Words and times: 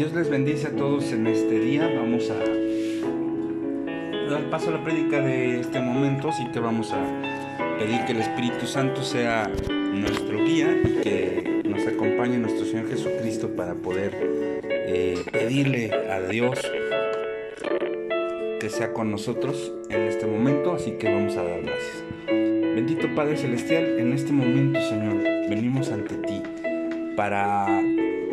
Dios 0.00 0.14
les 0.14 0.30
bendice 0.30 0.68
a 0.68 0.70
todos 0.70 1.12
en 1.12 1.26
este 1.26 1.60
día. 1.60 1.86
Vamos 1.94 2.30
a 2.30 2.38
dar 4.30 4.48
paso 4.48 4.70
a 4.70 4.72
la 4.72 4.82
prédica 4.82 5.20
de 5.20 5.60
este 5.60 5.78
momento, 5.78 6.30
así 6.30 6.50
que 6.52 6.58
vamos 6.58 6.90
a 6.94 7.04
pedir 7.78 8.06
que 8.06 8.12
el 8.12 8.20
Espíritu 8.20 8.66
Santo 8.66 9.02
sea 9.02 9.52
nuestro 9.92 10.42
guía 10.42 10.74
y 10.82 11.02
que 11.02 11.62
nos 11.68 11.86
acompañe 11.86 12.38
nuestro 12.38 12.64
Señor 12.64 12.88
Jesucristo 12.88 13.54
para 13.54 13.74
poder 13.74 14.16
eh, 14.62 15.22
pedirle 15.30 15.92
a 15.92 16.22
Dios 16.22 16.58
que 18.58 18.70
sea 18.70 18.94
con 18.94 19.10
nosotros 19.10 19.70
en 19.90 20.00
este 20.04 20.24
momento, 20.24 20.72
así 20.72 20.92
que 20.92 21.12
vamos 21.12 21.36
a 21.36 21.42
dar 21.42 21.60
gracias. 21.60 22.04
Bendito 22.26 23.06
Padre 23.14 23.36
Celestial, 23.36 23.98
en 23.98 24.14
este 24.14 24.32
momento, 24.32 24.80
Señor, 24.80 25.22
venimos 25.50 25.92
ante 25.92 26.14
ti 26.14 26.42
para, 27.16 27.66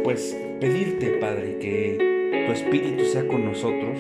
pues, 0.05 0.33
pedirte, 0.59 1.17
Padre, 1.19 1.57
que 1.59 2.45
tu 2.47 2.53
Espíritu 2.53 3.05
sea 3.05 3.27
con 3.27 3.45
nosotros 3.45 3.97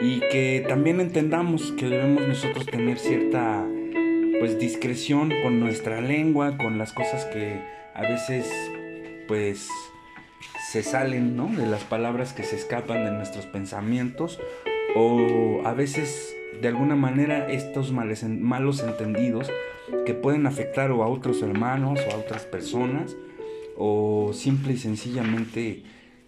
y 0.00 0.20
que 0.30 0.64
también 0.66 1.00
entendamos 1.00 1.72
que 1.72 1.86
debemos 1.86 2.26
nosotros 2.26 2.66
tener 2.66 2.98
cierta, 2.98 3.64
pues, 4.40 4.58
discreción 4.58 5.32
con 5.42 5.60
nuestra 5.60 6.00
lengua, 6.00 6.56
con 6.58 6.78
las 6.78 6.92
cosas 6.92 7.24
que 7.26 7.60
a 7.94 8.02
veces, 8.02 8.50
pues, 9.28 9.68
se 10.70 10.82
salen, 10.82 11.36
¿no? 11.36 11.48
De 11.48 11.66
las 11.66 11.84
palabras 11.84 12.32
que 12.32 12.42
se 12.42 12.56
escapan 12.56 13.04
de 13.04 13.12
nuestros 13.12 13.46
pensamientos 13.46 14.40
o 14.96 15.62
a 15.64 15.72
veces 15.72 16.36
de 16.60 16.68
alguna 16.68 16.96
manera 16.96 17.50
estos 17.50 17.92
malos 17.92 18.82
entendidos 18.82 19.50
que 20.06 20.14
pueden 20.14 20.46
afectar 20.46 20.90
o 20.90 21.02
a 21.02 21.08
otros 21.08 21.42
hermanos 21.42 22.00
o 22.08 22.14
a 22.14 22.18
otras 22.18 22.44
personas 22.44 23.16
o 23.76 24.32
simple 24.32 24.74
y 24.74 24.76
sencillamente 24.76 25.82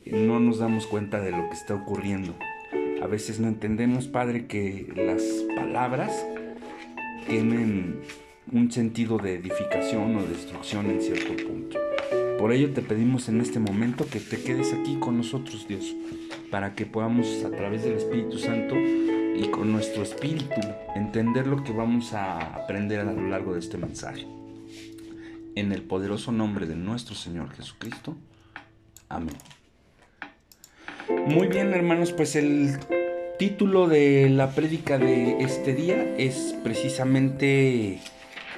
no 0.06 0.40
nos 0.40 0.58
damos 0.58 0.86
cuenta 0.86 1.20
de 1.20 1.32
lo 1.32 1.48
que 1.48 1.54
está 1.54 1.74
ocurriendo. 1.74 2.34
A 3.02 3.06
veces 3.06 3.40
no 3.40 3.48
entendemos, 3.48 4.08
Padre, 4.08 4.46
que 4.46 4.92
las 4.96 5.22
palabras 5.54 6.26
tienen 7.28 8.00
un 8.52 8.70
sentido 8.70 9.18
de 9.18 9.34
edificación 9.34 10.16
o 10.16 10.22
destrucción 10.22 10.86
en 10.86 11.02
cierto 11.02 11.34
punto. 11.44 11.78
Por 12.38 12.52
ello 12.52 12.72
te 12.72 12.82
pedimos 12.82 13.28
en 13.28 13.40
este 13.40 13.58
momento 13.58 14.06
que 14.08 14.20
te 14.20 14.42
quedes 14.42 14.72
aquí 14.72 14.96
con 15.00 15.16
nosotros, 15.16 15.66
Dios, 15.68 15.94
para 16.50 16.74
que 16.74 16.86
podamos 16.86 17.44
a 17.44 17.50
través 17.50 17.82
del 17.82 17.94
Espíritu 17.94 18.38
Santo 18.38 18.76
y 18.76 19.48
con 19.50 19.72
nuestro 19.72 20.02
espíritu 20.02 20.60
entender 20.94 21.46
lo 21.46 21.62
que 21.64 21.72
vamos 21.72 22.12
a 22.12 22.38
aprender 22.38 23.00
a 23.00 23.12
lo 23.12 23.28
largo 23.28 23.54
de 23.54 23.60
este 23.60 23.78
mensaje. 23.78 24.26
En 25.56 25.72
el 25.72 25.80
poderoso 25.80 26.32
nombre 26.32 26.66
de 26.66 26.76
nuestro 26.76 27.14
Señor 27.14 27.50
Jesucristo. 27.54 28.14
Amén. 29.08 29.34
Muy 31.26 31.48
bien, 31.48 31.72
hermanos, 31.72 32.12
pues 32.12 32.36
el 32.36 32.78
título 33.38 33.88
de 33.88 34.28
la 34.28 34.50
prédica 34.50 34.98
de 34.98 35.42
este 35.42 35.72
día 35.74 36.14
es 36.18 36.54
precisamente 36.62 38.02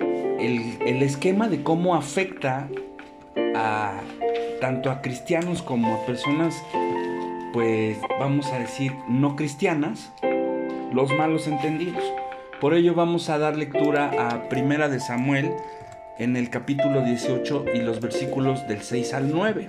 el, 0.00 0.76
el 0.84 1.02
esquema 1.02 1.48
de 1.48 1.62
cómo 1.62 1.94
afecta 1.94 2.68
a 3.54 4.00
tanto 4.60 4.90
a 4.90 5.00
cristianos 5.00 5.62
como 5.62 5.94
a 5.94 6.04
personas, 6.04 6.60
pues 7.52 7.96
vamos 8.18 8.46
a 8.48 8.58
decir, 8.58 8.92
no 9.08 9.36
cristianas, 9.36 10.12
los 10.92 11.12
malos 11.12 11.46
entendidos. 11.46 12.02
Por 12.60 12.74
ello 12.74 12.94
vamos 12.94 13.28
a 13.28 13.38
dar 13.38 13.56
lectura 13.56 14.10
a 14.18 14.48
Primera 14.48 14.88
de 14.88 14.98
Samuel 14.98 15.52
en 16.18 16.36
el 16.36 16.50
capítulo 16.50 17.02
18 17.02 17.66
y 17.74 17.78
los 17.78 18.00
versículos 18.00 18.66
del 18.66 18.82
6 18.82 19.14
al 19.14 19.30
9. 19.30 19.68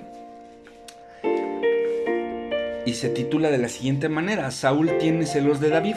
Y 2.86 2.94
se 2.94 3.08
titula 3.08 3.50
de 3.50 3.58
la 3.58 3.68
siguiente 3.68 4.08
manera, 4.08 4.50
Saúl 4.50 4.90
tiene 4.98 5.26
celos 5.26 5.60
de 5.60 5.68
David. 5.68 5.96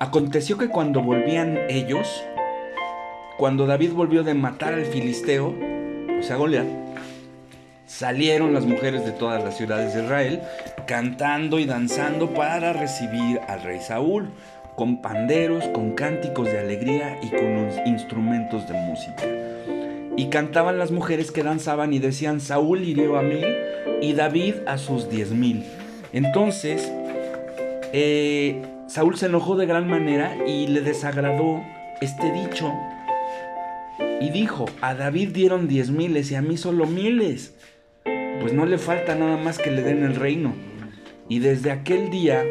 Aconteció 0.00 0.58
que 0.58 0.68
cuando 0.68 1.02
volvían 1.02 1.58
ellos, 1.68 2.24
cuando 3.38 3.66
David 3.66 3.92
volvió 3.92 4.24
de 4.24 4.34
matar 4.34 4.74
al 4.74 4.86
filisteo, 4.86 5.54
o 6.18 6.22
sea, 6.22 6.36
Goliat, 6.36 6.66
salieron 7.86 8.52
las 8.52 8.64
mujeres 8.64 9.04
de 9.04 9.12
todas 9.12 9.42
las 9.44 9.56
ciudades 9.56 9.94
de 9.94 10.02
Israel 10.02 10.42
cantando 10.86 11.58
y 11.58 11.64
danzando 11.64 12.34
para 12.34 12.72
recibir 12.72 13.40
al 13.46 13.62
rey 13.62 13.80
Saúl, 13.80 14.30
con 14.76 15.00
panderos, 15.00 15.64
con 15.68 15.92
cánticos 15.92 16.52
de 16.52 16.58
alegría 16.60 17.18
y 17.22 17.30
con 17.30 17.68
instrumentos 17.86 18.68
de 18.68 18.74
música. 18.74 19.24
Y 20.16 20.26
cantaban 20.26 20.78
las 20.78 20.90
mujeres 20.90 21.32
que 21.32 21.42
danzaban 21.42 21.92
y 21.92 21.98
decían, 21.98 22.40
Saúl 22.40 22.84
hirió 22.84 23.18
a 23.18 23.22
mil 23.22 23.46
y 24.00 24.12
David 24.12 24.54
a 24.66 24.78
sus 24.78 25.10
diez 25.10 25.30
mil. 25.30 25.64
Entonces, 26.12 26.92
eh, 27.92 28.62
Saúl 28.86 29.16
se 29.16 29.26
enojó 29.26 29.56
de 29.56 29.66
gran 29.66 29.88
manera 29.88 30.36
y 30.46 30.68
le 30.68 30.80
desagradó 30.82 31.62
este 32.00 32.30
dicho. 32.32 32.72
Y 34.20 34.30
dijo, 34.30 34.66
a 34.80 34.94
David 34.94 35.30
dieron 35.30 35.68
diez 35.68 35.90
miles 35.90 36.30
y 36.30 36.34
a 36.34 36.42
mí 36.42 36.56
solo 36.56 36.86
miles. 36.86 37.54
Pues 38.40 38.52
no 38.52 38.66
le 38.66 38.78
falta 38.78 39.14
nada 39.14 39.36
más 39.36 39.58
que 39.58 39.70
le 39.70 39.82
den 39.82 40.04
el 40.04 40.14
reino. 40.14 40.54
Y 41.28 41.40
desde 41.40 41.72
aquel 41.72 42.10
día, 42.10 42.44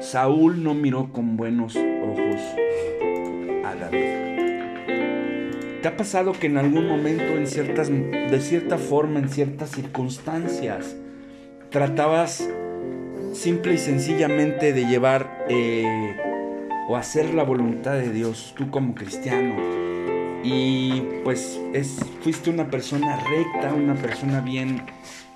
Saúl 0.00 0.62
no 0.62 0.74
miró 0.74 1.12
con 1.12 1.36
buenos 1.36 1.74
ojos 1.76 2.40
a 3.64 3.74
David. 3.74 4.18
¿Te 5.82 5.88
ha 5.88 5.96
pasado 5.96 6.32
que 6.32 6.46
en 6.46 6.56
algún 6.56 6.86
momento, 6.86 7.24
en 7.24 7.46
ciertas, 7.46 7.90
de 7.90 8.40
cierta 8.40 8.78
forma, 8.78 9.18
en 9.18 9.28
ciertas 9.28 9.70
circunstancias, 9.70 10.96
tratabas 11.70 12.48
simple 13.32 13.74
y 13.74 13.78
sencillamente 13.78 14.72
de 14.72 14.86
llevar 14.86 15.46
eh, 15.48 16.16
o 16.88 16.96
hacer 16.96 17.34
la 17.34 17.42
voluntad 17.42 17.94
de 17.94 18.10
Dios, 18.10 18.54
tú 18.56 18.70
como 18.70 18.94
cristiano? 18.94 19.56
Y 20.44 21.02
pues 21.24 21.60
es, 21.74 21.98
fuiste 22.22 22.50
una 22.50 22.70
persona 22.70 23.16
recta, 23.16 23.74
una 23.74 23.94
persona 23.94 24.40
bien 24.40 24.82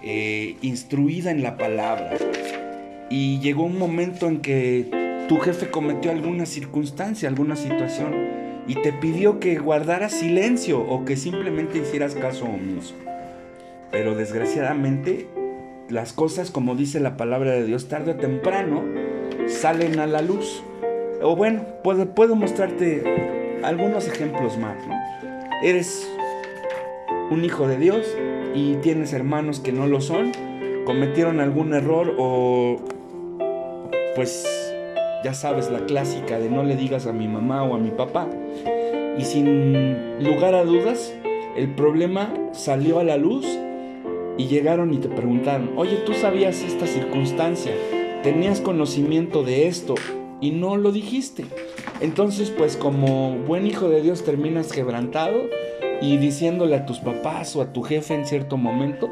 eh, 0.02 0.56
instruida 0.62 1.32
en 1.32 1.42
la 1.42 1.56
palabra. 1.56 2.16
Y 3.12 3.40
llegó 3.40 3.64
un 3.64 3.78
momento 3.78 4.26
en 4.26 4.40
que 4.40 5.26
tu 5.28 5.36
jefe 5.36 5.70
cometió 5.70 6.10
alguna 6.10 6.46
circunstancia, 6.46 7.28
alguna 7.28 7.56
situación, 7.56 8.14
y 8.66 8.76
te 8.76 8.90
pidió 8.90 9.38
que 9.38 9.58
guardaras 9.58 10.12
silencio 10.12 10.80
o 10.80 11.04
que 11.04 11.18
simplemente 11.18 11.76
hicieras 11.76 12.14
caso 12.14 12.46
omiso. 12.46 12.94
Pero 13.90 14.14
desgraciadamente 14.14 15.26
las 15.90 16.14
cosas, 16.14 16.50
como 16.50 16.74
dice 16.74 17.00
la 17.00 17.18
palabra 17.18 17.50
de 17.50 17.66
Dios, 17.66 17.86
tarde 17.86 18.12
o 18.12 18.16
temprano 18.16 18.82
salen 19.46 20.00
a 20.00 20.06
la 20.06 20.22
luz. 20.22 20.62
O 21.20 21.36
bueno, 21.36 21.66
puedo, 21.84 22.14
puedo 22.14 22.34
mostrarte 22.34 23.60
algunos 23.62 24.08
ejemplos 24.08 24.56
más. 24.56 24.78
Eres 25.62 26.10
un 27.30 27.44
hijo 27.44 27.68
de 27.68 27.76
Dios 27.76 28.16
y 28.54 28.76
tienes 28.76 29.12
hermanos 29.12 29.60
que 29.60 29.70
no 29.70 29.86
lo 29.86 30.00
son, 30.00 30.32
cometieron 30.86 31.40
algún 31.40 31.74
error 31.74 32.14
o 32.18 32.80
pues 34.14 34.72
ya 35.24 35.34
sabes 35.34 35.70
la 35.70 35.86
clásica 35.86 36.38
de 36.38 36.50
no 36.50 36.62
le 36.62 36.76
digas 36.76 37.06
a 37.06 37.12
mi 37.12 37.28
mamá 37.28 37.62
o 37.62 37.74
a 37.74 37.78
mi 37.78 37.90
papá. 37.90 38.28
Y 39.18 39.24
sin 39.24 40.22
lugar 40.22 40.54
a 40.54 40.64
dudas, 40.64 41.14
el 41.56 41.74
problema 41.74 42.32
salió 42.52 42.98
a 42.98 43.04
la 43.04 43.16
luz 43.16 43.46
y 44.38 44.46
llegaron 44.46 44.92
y 44.94 44.98
te 44.98 45.08
preguntaron, 45.08 45.72
oye, 45.76 45.96
¿tú 46.06 46.14
sabías 46.14 46.62
esta 46.62 46.86
circunstancia? 46.86 47.72
¿Tenías 48.22 48.60
conocimiento 48.60 49.42
de 49.42 49.68
esto? 49.68 49.94
Y 50.40 50.50
no 50.50 50.76
lo 50.76 50.92
dijiste. 50.92 51.44
Entonces, 52.00 52.50
pues 52.50 52.76
como 52.76 53.36
buen 53.46 53.66
hijo 53.66 53.88
de 53.88 54.02
Dios 54.02 54.24
terminas 54.24 54.72
quebrantado 54.72 55.42
y 56.00 56.16
diciéndole 56.16 56.74
a 56.74 56.86
tus 56.86 56.98
papás 56.98 57.54
o 57.54 57.62
a 57.62 57.72
tu 57.72 57.82
jefe 57.82 58.14
en 58.14 58.26
cierto 58.26 58.56
momento 58.56 59.08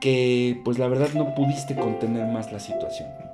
que 0.00 0.60
pues 0.64 0.78
la 0.78 0.86
verdad 0.86 1.08
no 1.14 1.34
pudiste 1.34 1.74
contener 1.74 2.26
más 2.26 2.52
la 2.52 2.60
situación. 2.60 3.27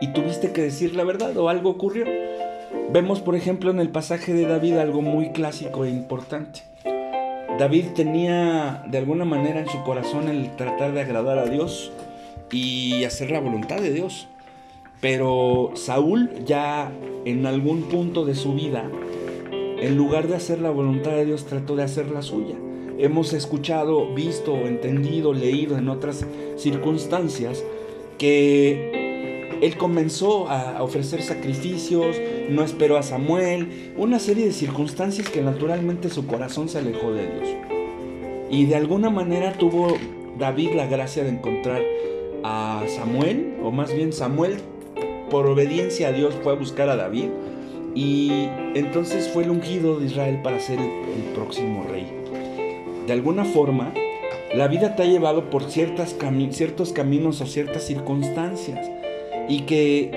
Y 0.00 0.08
tuviste 0.08 0.52
que 0.52 0.62
decir 0.62 0.94
la 0.94 1.04
verdad 1.04 1.36
o 1.36 1.48
algo 1.48 1.70
ocurrió. 1.70 2.06
Vemos 2.90 3.20
por 3.20 3.34
ejemplo 3.34 3.70
en 3.70 3.80
el 3.80 3.90
pasaje 3.90 4.32
de 4.32 4.46
David 4.46 4.76
algo 4.76 5.02
muy 5.02 5.30
clásico 5.30 5.84
e 5.84 5.90
importante. 5.90 6.62
David 7.58 7.86
tenía 7.94 8.82
de 8.86 8.98
alguna 8.98 9.24
manera 9.24 9.60
en 9.60 9.68
su 9.68 9.82
corazón 9.84 10.28
el 10.28 10.54
tratar 10.56 10.92
de 10.92 11.00
agradar 11.00 11.38
a 11.38 11.46
Dios 11.46 11.92
y 12.50 13.04
hacer 13.04 13.30
la 13.30 13.40
voluntad 13.40 13.80
de 13.80 13.92
Dios. 13.92 14.28
Pero 15.00 15.72
Saúl 15.74 16.30
ya 16.44 16.90
en 17.24 17.46
algún 17.46 17.84
punto 17.84 18.24
de 18.24 18.34
su 18.34 18.54
vida 18.54 18.88
en 19.84 19.96
lugar 19.96 20.28
de 20.28 20.36
hacer 20.36 20.60
la 20.60 20.70
voluntad 20.70 21.10
de 21.10 21.26
Dios, 21.26 21.44
trató 21.44 21.76
de 21.76 21.82
hacer 21.82 22.10
la 22.10 22.22
suya. 22.22 22.54
Hemos 22.98 23.34
escuchado, 23.34 24.14
visto, 24.14 24.54
entendido, 24.66 25.34
leído 25.34 25.76
en 25.76 25.90
otras 25.90 26.24
circunstancias 26.56 27.62
que 28.16 29.03
él 29.60 29.76
comenzó 29.76 30.48
a 30.48 30.82
ofrecer 30.82 31.22
sacrificios, 31.22 32.16
no 32.50 32.62
esperó 32.62 32.96
a 32.96 33.02
Samuel, 33.02 33.92
una 33.96 34.18
serie 34.18 34.46
de 34.46 34.52
circunstancias 34.52 35.28
que 35.28 35.42
naturalmente 35.42 36.08
su 36.08 36.26
corazón 36.26 36.68
se 36.68 36.78
alejó 36.78 37.12
de 37.12 37.22
Dios. 37.22 37.48
Y 38.50 38.66
de 38.66 38.76
alguna 38.76 39.10
manera 39.10 39.52
tuvo 39.52 39.96
David 40.38 40.74
la 40.74 40.86
gracia 40.86 41.24
de 41.24 41.30
encontrar 41.30 41.82
a 42.42 42.84
Samuel, 42.88 43.54
o 43.62 43.70
más 43.70 43.94
bien 43.94 44.12
Samuel 44.12 44.58
por 45.30 45.46
obediencia 45.46 46.08
a 46.08 46.12
Dios 46.12 46.34
fue 46.42 46.52
a 46.52 46.56
buscar 46.56 46.88
a 46.88 46.96
David 46.96 47.30
y 47.94 48.48
entonces 48.74 49.28
fue 49.28 49.44
el 49.44 49.50
ungido 49.50 49.98
de 49.98 50.06
Israel 50.06 50.40
para 50.42 50.60
ser 50.60 50.78
el, 50.78 51.24
próximo 51.34 51.84
rey. 51.90 52.06
De 53.06 53.12
alguna 53.12 53.44
forma, 53.44 53.92
la 54.54 54.68
vida 54.68 54.94
te 54.94 55.02
ha 55.02 55.06
llevado 55.06 55.50
por 55.50 55.64
ciertos 55.70 56.12
caminos 56.14 57.40
o 57.40 57.46
ciertas 57.46 57.82
circunstancias 57.84 58.88
y 59.48 59.62
que 59.62 60.10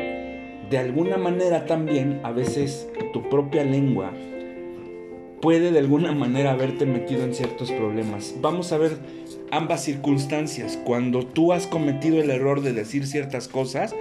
de 0.69 0.77
alguna 0.77 1.18
manera 1.18 1.65
también 1.65 2.19
a 2.24 2.31
veces 2.31 2.89
tu 3.13 3.29
propia 3.29 3.63
lengua 3.63 4.12
puede 5.41 5.71
de 5.71 5.79
alguna 5.79 6.13
manera 6.13 6.51
haberte 6.51 6.85
metido 6.85 7.24
en 7.24 7.33
ciertos 7.33 7.71
problemas. 7.71 8.35
Vamos 8.41 8.71
a 8.71 8.77
ver 8.77 8.97
ambas 9.51 9.83
circunstancias. 9.83 10.79
Cuando 10.83 11.25
tú 11.25 11.53
has 11.53 11.68
cometido 11.68 12.19
el 12.19 12.29
error 12.29 12.62
de 12.62 12.74
decir 12.74 13.06
ciertas 13.06 13.47
cosas 13.47 13.95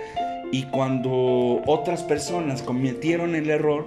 y 0.50 0.64
cuando 0.64 1.62
otras 1.66 2.02
personas 2.02 2.62
cometieron 2.62 3.34
el 3.34 3.50
error 3.50 3.86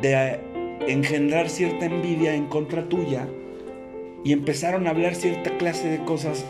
de 0.00 0.38
engendrar 0.86 1.48
cierta 1.48 1.86
envidia 1.86 2.34
en 2.34 2.46
contra 2.46 2.88
tuya 2.88 3.26
y 4.24 4.32
empezaron 4.32 4.86
a 4.86 4.90
hablar 4.90 5.14
cierta 5.14 5.56
clase 5.58 5.88
de 5.88 6.04
cosas 6.04 6.44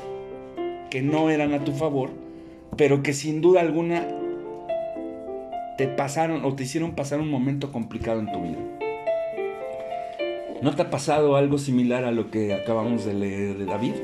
que 0.91 1.03
no 1.03 1.31
eran 1.31 1.55
a 1.55 1.65
tu 1.65 1.73
favor, 1.73 2.11
pero 2.77 3.03
que 3.03 3.15
sin 3.15 3.41
duda 3.41 3.61
alguna 3.61 4.07
te 5.83 5.89
pasaron 5.89 6.45
o 6.45 6.55
te 6.55 6.63
hicieron 6.63 6.93
pasar 6.93 7.19
un 7.19 7.29
momento 7.29 7.73
complicado 7.73 8.21
en 8.21 8.31
tu 8.31 8.41
vida. 8.41 8.59
¿No 10.63 10.77
te 10.77 10.83
ha 10.83 10.91
pasado 10.91 11.35
algo 11.35 11.59
similar 11.59 12.05
a 12.05 12.13
lo 12.13 12.31
que 12.31 12.55
acabamos 12.55 13.05
de 13.05 13.15
leer 13.15 13.59
de 13.59 13.65
David? 13.65 13.95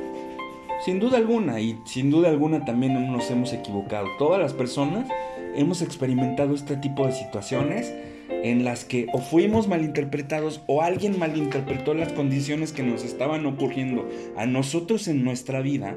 Sin 0.84 0.98
duda 0.98 1.18
alguna, 1.18 1.60
y 1.60 1.78
sin 1.84 2.10
duda 2.10 2.30
alguna 2.30 2.64
también 2.64 3.12
nos 3.12 3.30
hemos 3.30 3.52
equivocado. 3.52 4.08
Todas 4.18 4.40
las 4.40 4.54
personas 4.54 5.06
hemos 5.54 5.80
experimentado 5.80 6.52
este 6.56 6.76
tipo 6.76 7.06
de 7.06 7.12
situaciones 7.12 7.94
en 8.28 8.64
las 8.64 8.84
que 8.84 9.06
o 9.12 9.18
fuimos 9.18 9.68
malinterpretados 9.68 10.62
o 10.66 10.82
alguien 10.82 11.16
malinterpretó 11.16 11.94
las 11.94 12.12
condiciones 12.12 12.72
que 12.72 12.82
nos 12.82 13.04
estaban 13.04 13.46
ocurriendo 13.46 14.04
a 14.36 14.46
nosotros 14.46 15.06
en 15.06 15.22
nuestra 15.22 15.60
vida 15.60 15.94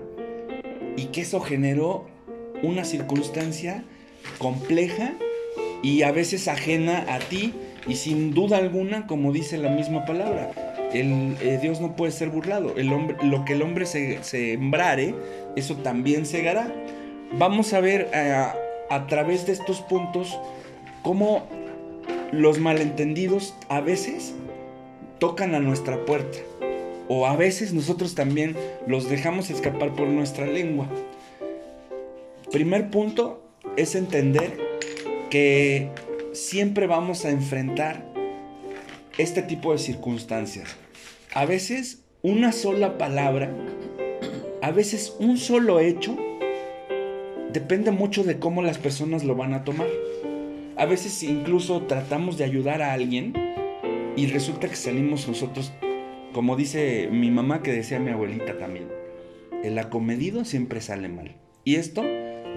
y 0.96 1.06
que 1.06 1.22
eso 1.22 1.40
generó 1.40 2.06
una 2.62 2.84
circunstancia 2.84 3.84
compleja 4.38 5.14
y 5.82 6.04
a 6.04 6.12
veces 6.12 6.48
ajena 6.48 7.06
a 7.08 7.20
ti 7.20 7.54
y 7.88 7.96
sin 7.96 8.34
duda 8.34 8.58
alguna, 8.58 9.08
como 9.08 9.32
dice 9.32 9.58
la 9.58 9.70
misma 9.70 10.06
palabra, 10.06 10.52
el, 10.94 11.38
eh, 11.42 11.60
Dios 11.62 11.82
no 11.82 11.96
puede 11.96 12.12
ser 12.12 12.30
burlado. 12.30 12.76
El 12.78 12.92
hombre, 12.94 13.18
lo 13.24 13.46
que 13.46 13.54
el 13.54 13.62
hombre 13.62 13.86
se, 13.86 14.24
sembrare, 14.24 15.16
eso 15.56 15.78
también 15.78 16.26
segará. 16.26 16.72
Vamos 17.38 17.74
a 17.74 17.80
ver 17.80 18.10
eh, 18.14 18.46
a 18.90 19.08
través 19.08 19.46
de 19.48 19.54
estos 19.54 19.82
puntos 19.82 20.38
cómo 21.02 21.48
los 22.32 22.60
malentendidos 22.60 23.56
a 23.70 23.82
veces 23.82 24.36
tocan 25.20 25.56
a 25.56 25.60
nuestra 25.60 26.06
puerta. 26.06 26.40
O 27.08 27.26
a 27.26 27.36
veces 27.36 27.74
nosotros 27.74 28.16
también 28.16 28.56
los 28.88 29.10
dejamos 29.10 29.50
escapar 29.50 29.94
por 29.94 30.08
nuestra 30.08 30.46
lengua. 30.46 30.88
Primer 32.52 32.90
punto 32.90 33.42
es 33.76 33.96
entender 33.96 34.71
que 35.32 35.90
siempre 36.34 36.88
vamos 36.88 37.24
a 37.24 37.32
enfrentar 37.32 38.06
este 39.18 39.42
tipo 39.42 39.72
de 39.72 39.80
circunstancias. 39.80 40.76
A 41.34 41.46
veces 41.46 42.04
una 42.22 42.52
sola 42.52 42.98
palabra, 42.98 43.50
a 44.62 44.72
veces 44.72 45.16
un 45.20 45.38
solo 45.38 45.80
hecho, 45.80 46.18
depende 47.54 47.92
mucho 47.92 48.24
de 48.26 48.40
cómo 48.40 48.62
las 48.62 48.78
personas 48.78 49.24
lo 49.24 49.36
van 49.36 49.54
a 49.54 49.64
tomar. 49.64 49.88
A 50.76 50.86
veces 50.86 51.24
incluso 51.24 51.84
tratamos 51.84 52.38
de 52.38 52.44
ayudar 52.44 52.82
a 52.82 52.92
alguien 52.92 53.34
y 54.18 54.28
resulta 54.28 54.68
que 54.68 54.76
salimos 54.76 55.30
nosotros, 55.30 55.72
como 56.34 56.58
dice 56.58 57.08
mi 57.10 57.32
mamá 57.32 57.64
que 57.64 57.72
decía 57.72 58.00
mi 58.00 58.12
abuelita 58.12 58.58
también, 58.58 58.90
el 59.64 59.80
acomedido 59.80 60.44
siempre 60.44 60.82
sale 60.82 61.08
mal. 61.08 61.38
Y 61.64 61.76
esto 61.76 62.04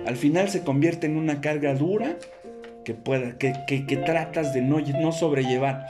al 0.06 0.16
final 0.16 0.48
se 0.48 0.64
convierte 0.64 1.06
en 1.06 1.16
una 1.16 1.40
carga 1.40 1.74
dura 1.74 2.18
que, 2.84 2.94
pueda, 2.94 3.38
que, 3.38 3.54
que, 3.66 3.96
tratas 3.96 4.54
de 4.54 4.62
no, 4.62 4.80
no 4.80 5.12
sobrellevar. 5.12 5.86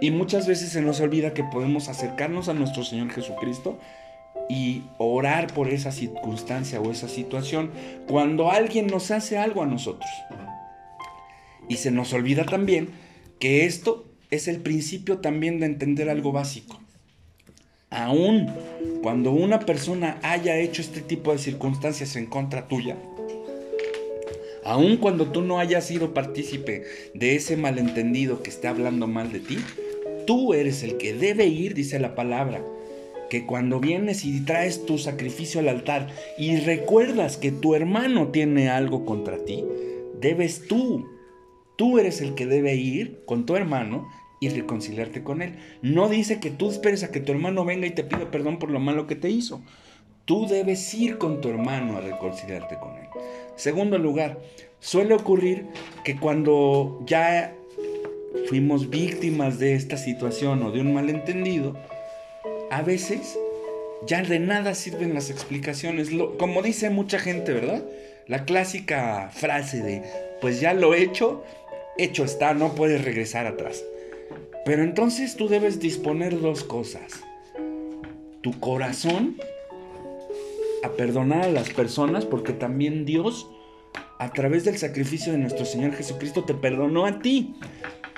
Y 0.00 0.10
muchas 0.10 0.46
veces 0.46 0.70
se 0.70 0.82
nos 0.82 1.00
olvida 1.00 1.34
que 1.34 1.44
podemos 1.44 1.88
acercarnos 1.88 2.48
a 2.48 2.54
nuestro 2.54 2.84
Señor 2.84 3.10
Jesucristo 3.10 3.78
y 4.48 4.82
orar 4.98 5.46
por 5.52 5.68
esa 5.68 5.92
circunstancia 5.92 6.80
o 6.80 6.90
esa 6.90 7.08
situación 7.08 7.70
cuando 8.06 8.50
alguien 8.50 8.86
nos 8.86 9.10
hace 9.10 9.38
algo 9.38 9.62
a 9.62 9.66
nosotros. 9.66 10.10
Y 11.68 11.76
se 11.76 11.90
nos 11.90 12.12
olvida 12.12 12.44
también 12.44 12.90
que 13.38 13.64
esto 13.64 14.04
es 14.30 14.48
el 14.48 14.60
principio 14.60 15.18
también 15.18 15.60
de 15.60 15.66
entender 15.66 16.10
algo 16.10 16.32
básico. 16.32 16.78
Aún 17.90 18.52
cuando 19.02 19.30
una 19.30 19.60
persona 19.60 20.18
haya 20.22 20.58
hecho 20.58 20.82
este 20.82 21.00
tipo 21.00 21.32
de 21.32 21.38
circunstancias 21.38 22.16
en 22.16 22.26
contra 22.26 22.66
tuya, 22.66 22.96
aun 24.64 24.96
cuando 24.96 25.26
tú 25.26 25.42
no 25.42 25.58
hayas 25.58 25.86
sido 25.86 26.14
partícipe 26.14 26.84
de 27.14 27.36
ese 27.36 27.56
malentendido 27.56 28.42
que 28.42 28.50
está 28.50 28.70
hablando 28.70 29.06
mal 29.06 29.32
de 29.32 29.40
ti, 29.40 29.58
tú 30.26 30.54
eres 30.54 30.82
el 30.82 30.96
que 30.96 31.14
debe 31.14 31.46
ir, 31.46 31.74
dice 31.74 31.98
la 31.98 32.14
palabra, 32.14 32.64
que 33.30 33.46
cuando 33.46 33.80
vienes 33.80 34.24
y 34.24 34.40
traes 34.44 34.86
tu 34.86 34.98
sacrificio 34.98 35.60
al 35.60 35.68
altar 35.68 36.08
y 36.38 36.56
recuerdas 36.56 37.36
que 37.36 37.50
tu 37.52 37.74
hermano 37.74 38.28
tiene 38.28 38.68
algo 38.68 39.04
contra 39.04 39.44
ti, 39.44 39.64
debes 40.20 40.66
tú, 40.68 41.08
tú 41.76 41.98
eres 41.98 42.20
el 42.20 42.34
que 42.34 42.46
debe 42.46 42.74
ir 42.74 43.22
con 43.26 43.46
tu 43.46 43.56
hermano 43.56 44.08
y 44.40 44.48
reconciliarte 44.50 45.22
con 45.22 45.42
él. 45.42 45.56
No 45.82 46.08
dice 46.08 46.38
que 46.40 46.50
tú 46.50 46.70
esperes 46.70 47.02
a 47.02 47.10
que 47.10 47.20
tu 47.20 47.32
hermano 47.32 47.64
venga 47.64 47.86
y 47.86 47.92
te 47.92 48.04
pida 48.04 48.30
perdón 48.30 48.58
por 48.58 48.70
lo 48.70 48.80
malo 48.80 49.06
que 49.06 49.16
te 49.16 49.30
hizo. 49.30 49.62
Tú 50.24 50.46
debes 50.46 50.94
ir 50.94 51.18
con 51.18 51.40
tu 51.40 51.50
hermano 51.50 51.98
a 51.98 52.00
reconciliarte 52.00 52.76
con 52.78 52.96
él. 52.96 53.06
Segundo 53.56 53.98
lugar, 53.98 54.38
suele 54.80 55.14
ocurrir 55.14 55.66
que 56.02 56.16
cuando 56.16 57.02
ya 57.06 57.54
fuimos 58.48 58.88
víctimas 58.88 59.58
de 59.58 59.74
esta 59.74 59.96
situación 59.96 60.62
o 60.62 60.70
de 60.70 60.80
un 60.80 60.94
malentendido, 60.94 61.76
a 62.70 62.82
veces 62.82 63.38
ya 64.06 64.22
de 64.22 64.38
nada 64.38 64.74
sirven 64.74 65.14
las 65.14 65.30
explicaciones. 65.30 66.08
como 66.38 66.62
dice 66.62 66.88
mucha 66.90 67.18
gente, 67.18 67.52
¿verdad? 67.52 67.84
La 68.26 68.44
clásica 68.46 69.30
frase 69.30 69.82
de, 69.82 70.02
pues 70.40 70.60
ya 70.60 70.72
lo 70.72 70.94
he 70.94 71.02
hecho, 71.02 71.44
hecho 71.98 72.24
está, 72.24 72.54
no 72.54 72.74
puedes 72.74 73.04
regresar 73.04 73.46
atrás. 73.46 73.84
Pero 74.64 74.82
entonces 74.82 75.36
tú 75.36 75.48
debes 75.48 75.80
disponer 75.80 76.40
dos 76.40 76.64
cosas. 76.64 77.20
Tu 78.40 78.58
corazón 78.60 79.36
a 80.84 80.90
perdonar 80.96 81.44
a 81.44 81.48
las 81.48 81.70
personas 81.70 82.26
porque 82.26 82.52
también 82.52 83.06
Dios, 83.06 83.48
a 84.18 84.32
través 84.32 84.64
del 84.64 84.76
sacrificio 84.76 85.32
de 85.32 85.38
nuestro 85.38 85.64
Señor 85.64 85.94
Jesucristo, 85.94 86.44
te 86.44 86.52
perdonó 86.54 87.06
a 87.06 87.20
ti. 87.20 87.54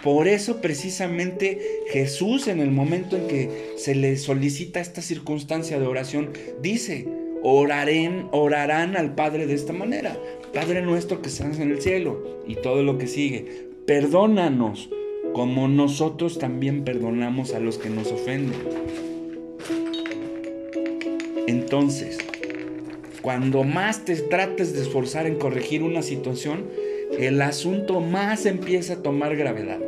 Por 0.02 0.26
eso 0.26 0.60
precisamente 0.60 1.60
Jesús 1.90 2.48
en 2.48 2.60
el 2.60 2.70
momento 2.70 3.16
en 3.16 3.28
que 3.28 3.74
se 3.76 3.94
le 3.94 4.16
solicita 4.16 4.80
esta 4.80 5.00
circunstancia 5.00 5.78
de 5.78 5.86
oración, 5.86 6.32
dice, 6.60 7.08
orarán, 7.42 8.28
orarán 8.32 8.96
al 8.96 9.14
Padre 9.14 9.46
de 9.46 9.54
esta 9.54 9.72
manera. 9.72 10.18
Padre 10.52 10.82
nuestro 10.82 11.22
que 11.22 11.28
estás 11.28 11.60
en 11.60 11.70
el 11.70 11.80
cielo 11.80 12.42
y 12.48 12.56
todo 12.56 12.82
lo 12.82 12.98
que 12.98 13.06
sigue. 13.06 13.68
Perdónanos 13.86 14.90
como 15.32 15.68
nosotros 15.68 16.38
también 16.38 16.82
perdonamos 16.84 17.54
a 17.54 17.60
los 17.60 17.78
que 17.78 17.90
nos 17.90 18.10
ofenden. 18.10 18.58
Entonces, 21.46 22.18
cuando 23.26 23.64
más 23.64 24.04
te 24.04 24.14
trates 24.14 24.72
de 24.72 24.82
esforzar 24.82 25.26
en 25.26 25.34
corregir 25.34 25.82
una 25.82 26.02
situación, 26.02 26.66
el 27.18 27.42
asunto 27.42 27.98
más 27.98 28.46
empieza 28.46 28.92
a 28.92 29.02
tomar 29.02 29.34
gravedad. 29.34 29.80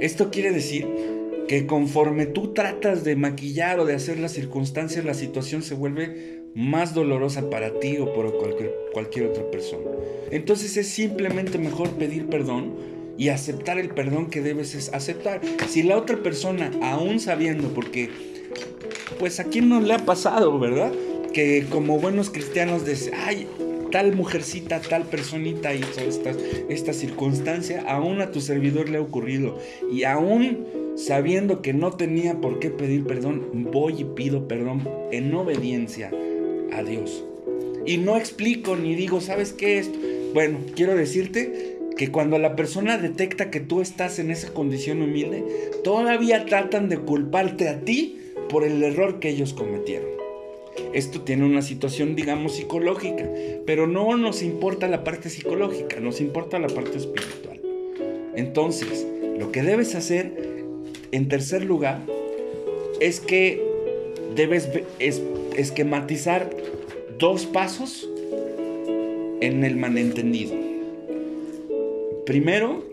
Esto 0.00 0.30
quiere 0.30 0.50
decir 0.50 0.88
que 1.48 1.66
conforme 1.66 2.24
tú 2.24 2.54
tratas 2.54 3.04
de 3.04 3.16
maquillar 3.16 3.80
o 3.80 3.84
de 3.84 3.94
hacer 3.94 4.18
las 4.18 4.32
circunstancias, 4.32 5.04
la 5.04 5.12
situación 5.12 5.60
se 5.60 5.74
vuelve 5.74 6.40
más 6.54 6.94
dolorosa 6.94 7.50
para 7.50 7.78
ti 7.80 7.98
o 7.98 8.14
por 8.14 8.34
cualquier, 8.38 8.74
cualquier 8.94 9.26
otra 9.26 9.50
persona. 9.50 9.90
Entonces 10.30 10.78
es 10.78 10.88
simplemente 10.88 11.58
mejor 11.58 11.90
pedir 11.90 12.28
perdón 12.28 12.76
y 13.18 13.28
aceptar 13.28 13.78
el 13.78 13.90
perdón 13.90 14.30
que 14.30 14.40
debes 14.40 14.90
aceptar. 14.94 15.42
Si 15.68 15.82
la 15.82 15.98
otra 15.98 16.22
persona, 16.22 16.70
aún 16.80 17.20
sabiendo, 17.20 17.74
porque 17.74 18.08
pues 19.18 19.38
a 19.38 19.44
quién 19.44 19.68
no 19.68 19.82
le 19.82 19.92
ha 19.92 19.98
pasado, 19.98 20.58
¿verdad? 20.58 20.92
Que 21.32 21.66
como 21.68 21.98
buenos 21.98 22.30
cristianos 22.30 22.84
dicen, 22.86 23.14
ay, 23.16 23.46
tal 23.90 24.16
mujercita, 24.16 24.80
tal 24.80 25.04
personita 25.04 25.74
hizo 25.74 26.00
esta, 26.00 26.32
esta 26.68 26.92
circunstancia, 26.92 27.84
aún 27.86 28.20
a 28.20 28.30
tu 28.30 28.40
servidor 28.40 28.88
le 28.88 28.98
ha 28.98 29.02
ocurrido. 29.02 29.58
Y 29.92 30.04
aún 30.04 30.66
sabiendo 30.96 31.62
que 31.62 31.72
no 31.72 31.92
tenía 31.92 32.40
por 32.40 32.58
qué 32.58 32.70
pedir 32.70 33.04
perdón, 33.04 33.70
voy 33.70 34.00
y 34.00 34.04
pido 34.04 34.48
perdón 34.48 34.88
en 35.10 35.34
obediencia 35.34 36.10
a 36.72 36.82
Dios. 36.82 37.24
Y 37.86 37.98
no 37.98 38.16
explico 38.16 38.76
ni 38.76 38.94
digo, 38.94 39.20
¿sabes 39.20 39.52
qué 39.52 39.78
es? 39.78 39.90
Bueno, 40.34 40.58
quiero 40.74 40.94
decirte 40.94 41.78
que 41.96 42.10
cuando 42.10 42.38
la 42.38 42.56
persona 42.56 42.96
detecta 42.96 43.50
que 43.50 43.60
tú 43.60 43.80
estás 43.80 44.18
en 44.18 44.30
esa 44.30 44.52
condición 44.54 45.02
humilde, 45.02 45.44
todavía 45.84 46.46
tratan 46.46 46.88
de 46.88 46.98
culparte 46.98 47.68
a 47.68 47.80
ti 47.80 48.18
por 48.48 48.64
el 48.64 48.82
error 48.82 49.20
que 49.20 49.28
ellos 49.30 49.52
cometieron. 49.52 50.21
Esto 50.92 51.20
tiene 51.20 51.44
una 51.44 51.62
situación, 51.62 52.14
digamos, 52.16 52.56
psicológica, 52.56 53.28
pero 53.66 53.86
no 53.86 54.16
nos 54.16 54.42
importa 54.42 54.88
la 54.88 55.04
parte 55.04 55.30
psicológica, 55.30 56.00
nos 56.00 56.20
importa 56.20 56.58
la 56.58 56.68
parte 56.68 56.98
espiritual. 56.98 57.60
Entonces, 58.34 59.06
lo 59.38 59.52
que 59.52 59.62
debes 59.62 59.94
hacer, 59.94 60.32
en 61.12 61.28
tercer 61.28 61.64
lugar, 61.64 62.00
es 63.00 63.20
que 63.20 63.62
debes 64.34 64.68
esquematizar 65.56 66.50
dos 67.18 67.46
pasos 67.46 68.08
en 69.40 69.64
el 69.64 69.76
malentendido. 69.76 70.54
Primero, 72.24 72.84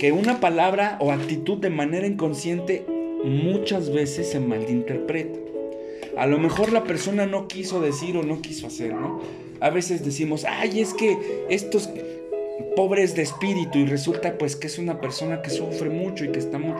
que 0.00 0.12
una 0.12 0.40
palabra 0.40 0.98
o 1.00 1.12
actitud 1.12 1.58
de 1.58 1.70
manera 1.70 2.06
inconsciente 2.06 2.84
muchas 3.24 3.92
veces 3.92 4.30
se 4.30 4.40
malinterpreta. 4.40 5.45
A 6.16 6.26
lo 6.26 6.38
mejor 6.38 6.72
la 6.72 6.84
persona 6.84 7.26
no 7.26 7.48
quiso 7.48 7.80
decir 7.80 8.16
o 8.16 8.22
no 8.22 8.40
quiso 8.40 8.66
hacer, 8.66 8.94
¿no? 8.94 9.20
A 9.60 9.70
veces 9.70 10.04
decimos, 10.04 10.44
ay, 10.44 10.80
es 10.80 10.94
que 10.94 11.18
estos 11.48 11.90
pobres 12.74 13.14
de 13.14 13.22
espíritu 13.22 13.78
y 13.78 13.86
resulta 13.86 14.38
pues 14.38 14.56
que 14.56 14.66
es 14.66 14.78
una 14.78 15.00
persona 15.00 15.42
que 15.42 15.50
sufre 15.50 15.90
mucho 15.90 16.24
y 16.24 16.32
que 16.32 16.38
está 16.38 16.58
muy... 16.58 16.74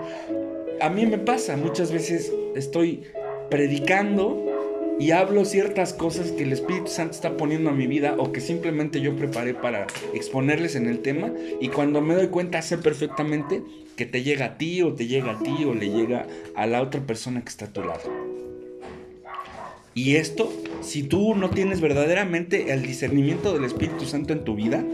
A 0.80 0.90
mí 0.90 1.06
me 1.06 1.18
pasa, 1.18 1.56
muchas 1.56 1.90
veces 1.92 2.32
estoy 2.54 3.02
predicando 3.50 4.44
y 4.98 5.10
hablo 5.10 5.44
ciertas 5.44 5.92
cosas 5.92 6.32
que 6.32 6.44
el 6.44 6.52
Espíritu 6.52 6.88
Santo 6.88 7.12
está 7.12 7.36
poniendo 7.36 7.70
a 7.70 7.72
mi 7.72 7.86
vida 7.86 8.14
o 8.18 8.32
que 8.32 8.40
simplemente 8.40 9.00
yo 9.00 9.14
preparé 9.16 9.54
para 9.54 9.86
exponerles 10.14 10.74
en 10.74 10.86
el 10.86 11.00
tema 11.00 11.30
y 11.60 11.68
cuando 11.68 12.00
me 12.00 12.14
doy 12.14 12.28
cuenta 12.28 12.62
sé 12.62 12.78
perfectamente 12.78 13.62
que 13.96 14.06
te 14.06 14.22
llega 14.22 14.46
a 14.46 14.58
ti 14.58 14.82
o 14.82 14.94
te 14.94 15.06
llega 15.06 15.32
a 15.32 15.42
ti 15.42 15.64
o 15.64 15.74
le 15.74 15.90
llega 15.90 16.26
a 16.54 16.66
la 16.66 16.82
otra 16.82 17.00
persona 17.02 17.42
que 17.42 17.48
está 17.50 17.66
a 17.66 17.72
tu 17.72 17.82
lado. 17.82 18.25
Y 19.96 20.16
esto, 20.16 20.52
si 20.82 21.04
tú 21.04 21.34
no 21.34 21.48
tienes 21.48 21.80
verdaderamente 21.80 22.70
el 22.70 22.82
discernimiento 22.82 23.54
del 23.54 23.64
Espíritu 23.64 24.04
Santo 24.04 24.34
en 24.34 24.44
tu 24.44 24.54
vida, 24.54 24.84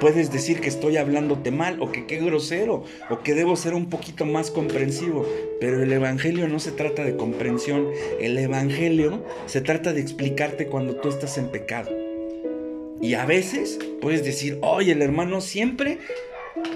puedes 0.00 0.30
decir 0.30 0.60
que 0.60 0.68
estoy 0.68 0.98
hablándote 0.98 1.50
mal 1.50 1.82
o 1.82 1.90
que 1.90 2.06
qué 2.06 2.18
grosero 2.18 2.84
o 3.10 3.18
que 3.24 3.34
debo 3.34 3.56
ser 3.56 3.74
un 3.74 3.90
poquito 3.90 4.24
más 4.24 4.52
comprensivo. 4.52 5.26
Pero 5.58 5.82
el 5.82 5.92
Evangelio 5.92 6.46
no 6.46 6.60
se 6.60 6.70
trata 6.70 7.02
de 7.02 7.16
comprensión. 7.16 7.88
El 8.20 8.38
Evangelio 8.38 9.24
se 9.46 9.62
trata 9.62 9.92
de 9.92 10.00
explicarte 10.00 10.68
cuando 10.68 10.94
tú 10.94 11.08
estás 11.08 11.38
en 11.38 11.48
pecado. 11.48 11.90
Y 13.00 13.14
a 13.14 13.26
veces 13.26 13.80
puedes 14.00 14.24
decir, 14.24 14.60
oye, 14.62 14.92
el 14.92 15.02
hermano 15.02 15.40
siempre 15.40 15.98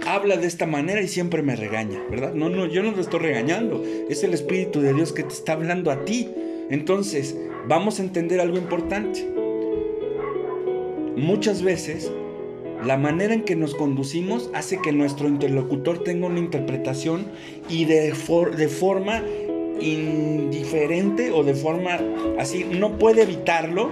habla 0.08 0.36
de 0.38 0.48
esta 0.48 0.66
manera 0.66 1.02
y 1.02 1.06
siempre 1.06 1.40
me 1.40 1.54
regaña, 1.54 2.02
¿verdad? 2.10 2.34
No, 2.34 2.48
no, 2.48 2.66
yo 2.66 2.82
no 2.82 2.90
lo 2.90 3.00
estoy 3.00 3.20
regañando. 3.20 3.84
Es 4.10 4.24
el 4.24 4.34
Espíritu 4.34 4.80
de 4.80 4.92
Dios 4.92 5.12
que 5.12 5.22
te 5.22 5.32
está 5.32 5.52
hablando 5.52 5.92
a 5.92 6.04
ti. 6.04 6.28
Entonces, 6.70 7.36
vamos 7.68 7.98
a 7.98 8.02
entender 8.02 8.40
algo 8.40 8.56
importante. 8.58 9.26
Muchas 11.16 11.62
veces 11.62 12.10
la 12.84 12.96
manera 12.96 13.34
en 13.34 13.42
que 13.42 13.56
nos 13.56 13.74
conducimos 13.74 14.50
hace 14.52 14.80
que 14.80 14.92
nuestro 14.92 15.28
interlocutor 15.28 16.04
tenga 16.04 16.26
una 16.26 16.38
interpretación 16.38 17.26
y 17.68 17.86
de, 17.86 18.12
de 18.56 18.68
forma 18.68 19.22
indiferente 19.80 21.32
o 21.32 21.42
de 21.42 21.54
forma 21.54 21.98
así, 22.38 22.64
no 22.64 22.98
puede 22.98 23.22
evitarlo. 23.22 23.90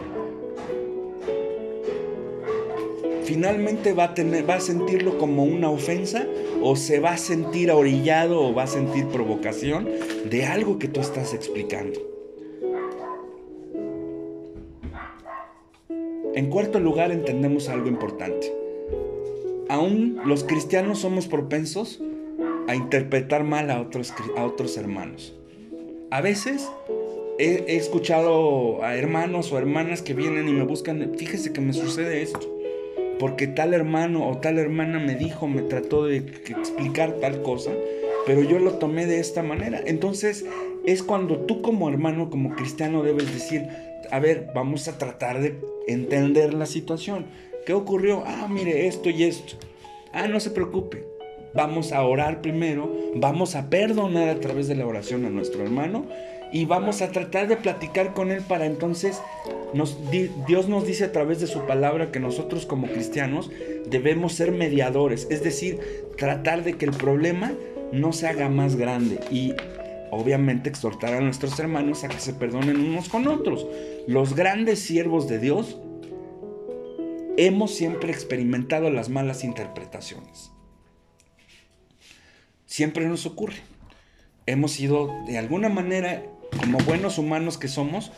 Finalmente 3.24 3.94
va 3.94 4.04
a, 4.04 4.14
tener, 4.14 4.48
va 4.48 4.56
a 4.56 4.60
sentirlo 4.60 5.16
como 5.18 5.44
una 5.44 5.70
ofensa 5.70 6.26
o 6.62 6.76
se 6.76 7.00
va 7.00 7.12
a 7.12 7.18
sentir 7.18 7.70
orillado 7.70 8.40
o 8.42 8.54
va 8.54 8.64
a 8.64 8.66
sentir 8.66 9.06
provocación 9.06 9.88
de 10.28 10.44
algo 10.44 10.78
que 10.78 10.88
tú 10.88 11.00
estás 11.00 11.32
explicando. 11.32 12.13
En 16.34 16.50
cuarto 16.50 16.80
lugar 16.80 17.12
entendemos 17.12 17.68
algo 17.68 17.88
importante 17.88 18.64
aún 19.68 20.20
los 20.24 20.44
cristianos 20.44 21.00
somos 21.00 21.26
propensos 21.26 22.00
a 22.68 22.74
interpretar 22.74 23.44
mal 23.44 23.70
a 23.70 23.80
otros, 23.80 24.76
hermanos. 24.76 25.34
A 26.10 26.20
veces 26.20 26.68
he, 27.38 27.76
escuchado 27.76 28.82
a 28.82 28.96
hermanos 28.96 29.52
o 29.52 29.58
hermanas 29.58 30.02
que 30.02 30.14
vienen 30.14 30.48
y 30.48 30.52
me 30.52 30.64
buscan, 30.64 31.12
fíjese 31.18 31.52
que 31.52 31.60
me 31.60 31.72
sucede 31.72 32.22
esto, 32.22 32.48
porque 33.18 33.46
tal 33.46 33.74
hermano 33.74 34.28
o 34.28 34.38
tal 34.38 34.58
hermana 34.58 34.98
me 34.98 35.14
dijo, 35.14 35.46
me 35.46 35.62
trató 35.62 36.04
de 36.04 36.18
explicar 36.18 37.14
tal 37.20 37.42
cosa, 37.42 37.72
pero 38.26 38.42
yo 38.42 38.58
lo 38.58 38.74
tomé 38.74 39.06
de 39.06 39.20
esta 39.20 39.42
manera. 39.42 39.80
Entonces 39.84 40.46
es 40.86 41.02
cuando 41.02 41.40
tú 41.40 41.62
como 41.62 41.88
hermano, 41.88 42.30
como 42.30 42.54
cristiano, 42.54 43.02
debes 43.02 43.32
decir, 43.32 43.66
a 44.10 44.18
ver, 44.18 44.50
vamos 44.54 44.88
a 44.88 44.98
tratar 44.98 45.40
de 45.40 45.60
entender 45.86 46.54
la 46.54 46.66
situación. 46.66 47.26
¿Qué 47.66 47.72
ocurrió? 47.72 48.22
Ah, 48.26 48.46
mire, 48.48 48.86
esto 48.86 49.10
y 49.10 49.24
esto. 49.24 49.56
Ah, 50.12 50.28
no 50.28 50.40
se 50.40 50.50
preocupe. 50.50 51.04
Vamos 51.54 51.92
a 51.92 52.02
orar 52.02 52.40
primero, 52.40 52.92
vamos 53.14 53.54
a 53.54 53.70
perdonar 53.70 54.28
a 54.28 54.40
través 54.40 54.66
de 54.66 54.74
la 54.74 54.86
oración 54.86 55.24
a 55.24 55.30
nuestro 55.30 55.62
hermano 55.62 56.06
y 56.52 56.64
vamos 56.64 57.00
a 57.00 57.10
tratar 57.10 57.46
de 57.46 57.56
platicar 57.56 58.12
con 58.12 58.32
él 58.32 58.42
para 58.42 58.66
entonces 58.66 59.20
Dios 60.46 60.68
nos 60.68 60.86
dice 60.86 61.04
a 61.04 61.12
través 61.12 61.40
de 61.40 61.48
su 61.48 61.66
palabra 61.66 62.12
que 62.12 62.20
nosotros 62.20 62.64
como 62.64 62.86
cristianos 62.86 63.50
debemos 63.86 64.34
ser 64.34 64.52
mediadores, 64.52 65.26
es 65.30 65.42
decir, 65.42 65.80
tratar 66.16 66.62
de 66.62 66.74
que 66.74 66.84
el 66.84 66.92
problema 66.92 67.52
no 67.92 68.12
se 68.12 68.28
haga 68.28 68.48
más 68.48 68.76
grande 68.76 69.18
y 69.30 69.54
obviamente 70.14 70.68
exhortar 70.68 71.14
a 71.14 71.20
nuestros 71.20 71.58
hermanos 71.58 72.04
a 72.04 72.08
que 72.08 72.20
se 72.20 72.34
perdonen 72.34 72.80
unos 72.80 73.08
con 73.08 73.26
otros. 73.28 73.66
Los 74.06 74.34
grandes 74.34 74.80
siervos 74.80 75.28
de 75.28 75.38
Dios 75.38 75.78
hemos 77.36 77.74
siempre 77.74 78.12
experimentado 78.12 78.90
las 78.90 79.08
malas 79.08 79.44
interpretaciones. 79.44 80.52
Siempre 82.66 83.06
nos 83.06 83.26
ocurre. 83.26 83.56
Hemos 84.46 84.72
sido, 84.72 85.10
de 85.26 85.38
alguna 85.38 85.68
manera, 85.68 86.22
como 86.58 86.78
buenos 86.78 87.18
humanos 87.18 87.58
que 87.58 87.68
somos, 87.68 88.12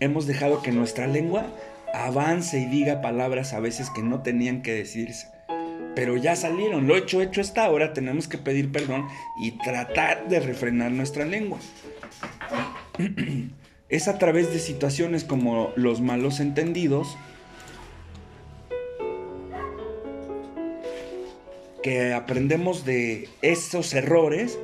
hemos 0.00 0.26
dejado 0.26 0.62
que 0.62 0.72
nuestra 0.72 1.06
lengua 1.06 1.46
avance 1.92 2.58
y 2.58 2.66
diga 2.66 3.00
palabras 3.00 3.52
a 3.52 3.60
veces 3.60 3.90
que 3.90 4.02
no 4.02 4.22
tenían 4.22 4.62
que 4.62 4.74
decirse. 4.74 5.35
Pero 5.96 6.16
ya 6.18 6.36
salieron, 6.36 6.86
lo 6.86 6.94
hecho, 6.94 7.22
hecho 7.22 7.40
está. 7.40 7.64
Ahora 7.64 7.94
tenemos 7.94 8.28
que 8.28 8.36
pedir 8.36 8.70
perdón 8.70 9.08
y 9.40 9.52
tratar 9.52 10.28
de 10.28 10.38
refrenar 10.38 10.92
nuestra 10.92 11.24
lengua. 11.24 11.58
Es 13.88 14.08
a 14.08 14.18
través 14.18 14.52
de 14.52 14.58
situaciones 14.58 15.22
como 15.22 15.70
los 15.76 16.00
malos 16.00 16.40
entendidos, 16.40 17.16
que 21.84 22.12
aprendemos 22.12 22.84
de 22.84 23.28
esos 23.42 23.94
errores 23.94 24.58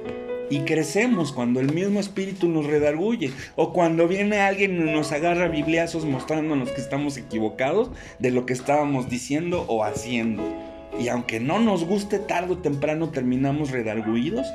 y 0.50 0.62
crecemos 0.62 1.32
cuando 1.32 1.60
el 1.60 1.72
mismo 1.72 2.00
espíritu 2.00 2.48
nos 2.48 2.66
redarguye 2.66 3.30
o 3.54 3.72
cuando 3.72 4.08
viene 4.08 4.40
alguien 4.40 4.76
y 4.76 4.90
nos 4.90 5.12
agarra 5.12 5.46
bibliazos 5.46 6.04
mostrándonos 6.04 6.72
que 6.72 6.80
estamos 6.80 7.16
equivocados 7.16 7.92
de 8.18 8.32
lo 8.32 8.44
que 8.44 8.54
estábamos 8.54 9.08
diciendo 9.08 9.64
o 9.68 9.84
haciendo. 9.84 10.71
Y 11.00 11.08
aunque 11.08 11.40
no 11.40 11.58
nos 11.58 11.84
guste, 11.84 12.18
tarde 12.18 12.54
o 12.54 12.58
temprano 12.58 13.10
terminamos 13.10 13.70
redarguidos 13.70 14.46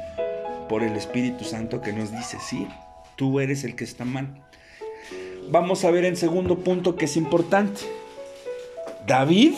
por 0.69 0.83
el 0.83 0.95
Espíritu 0.95 1.43
Santo 1.43 1.81
que 1.81 1.93
nos 1.93 2.11
dice, 2.11 2.37
sí, 2.39 2.67
tú 3.15 3.39
eres 3.39 3.63
el 3.63 3.75
que 3.75 3.83
está 3.83 4.05
mal. 4.05 4.27
Vamos 5.49 5.85
a 5.85 5.91
ver 5.91 6.05
en 6.05 6.17
segundo 6.17 6.59
punto 6.59 6.95
que 6.95 7.05
es 7.05 7.17
importante. 7.17 7.81
David 9.05 9.53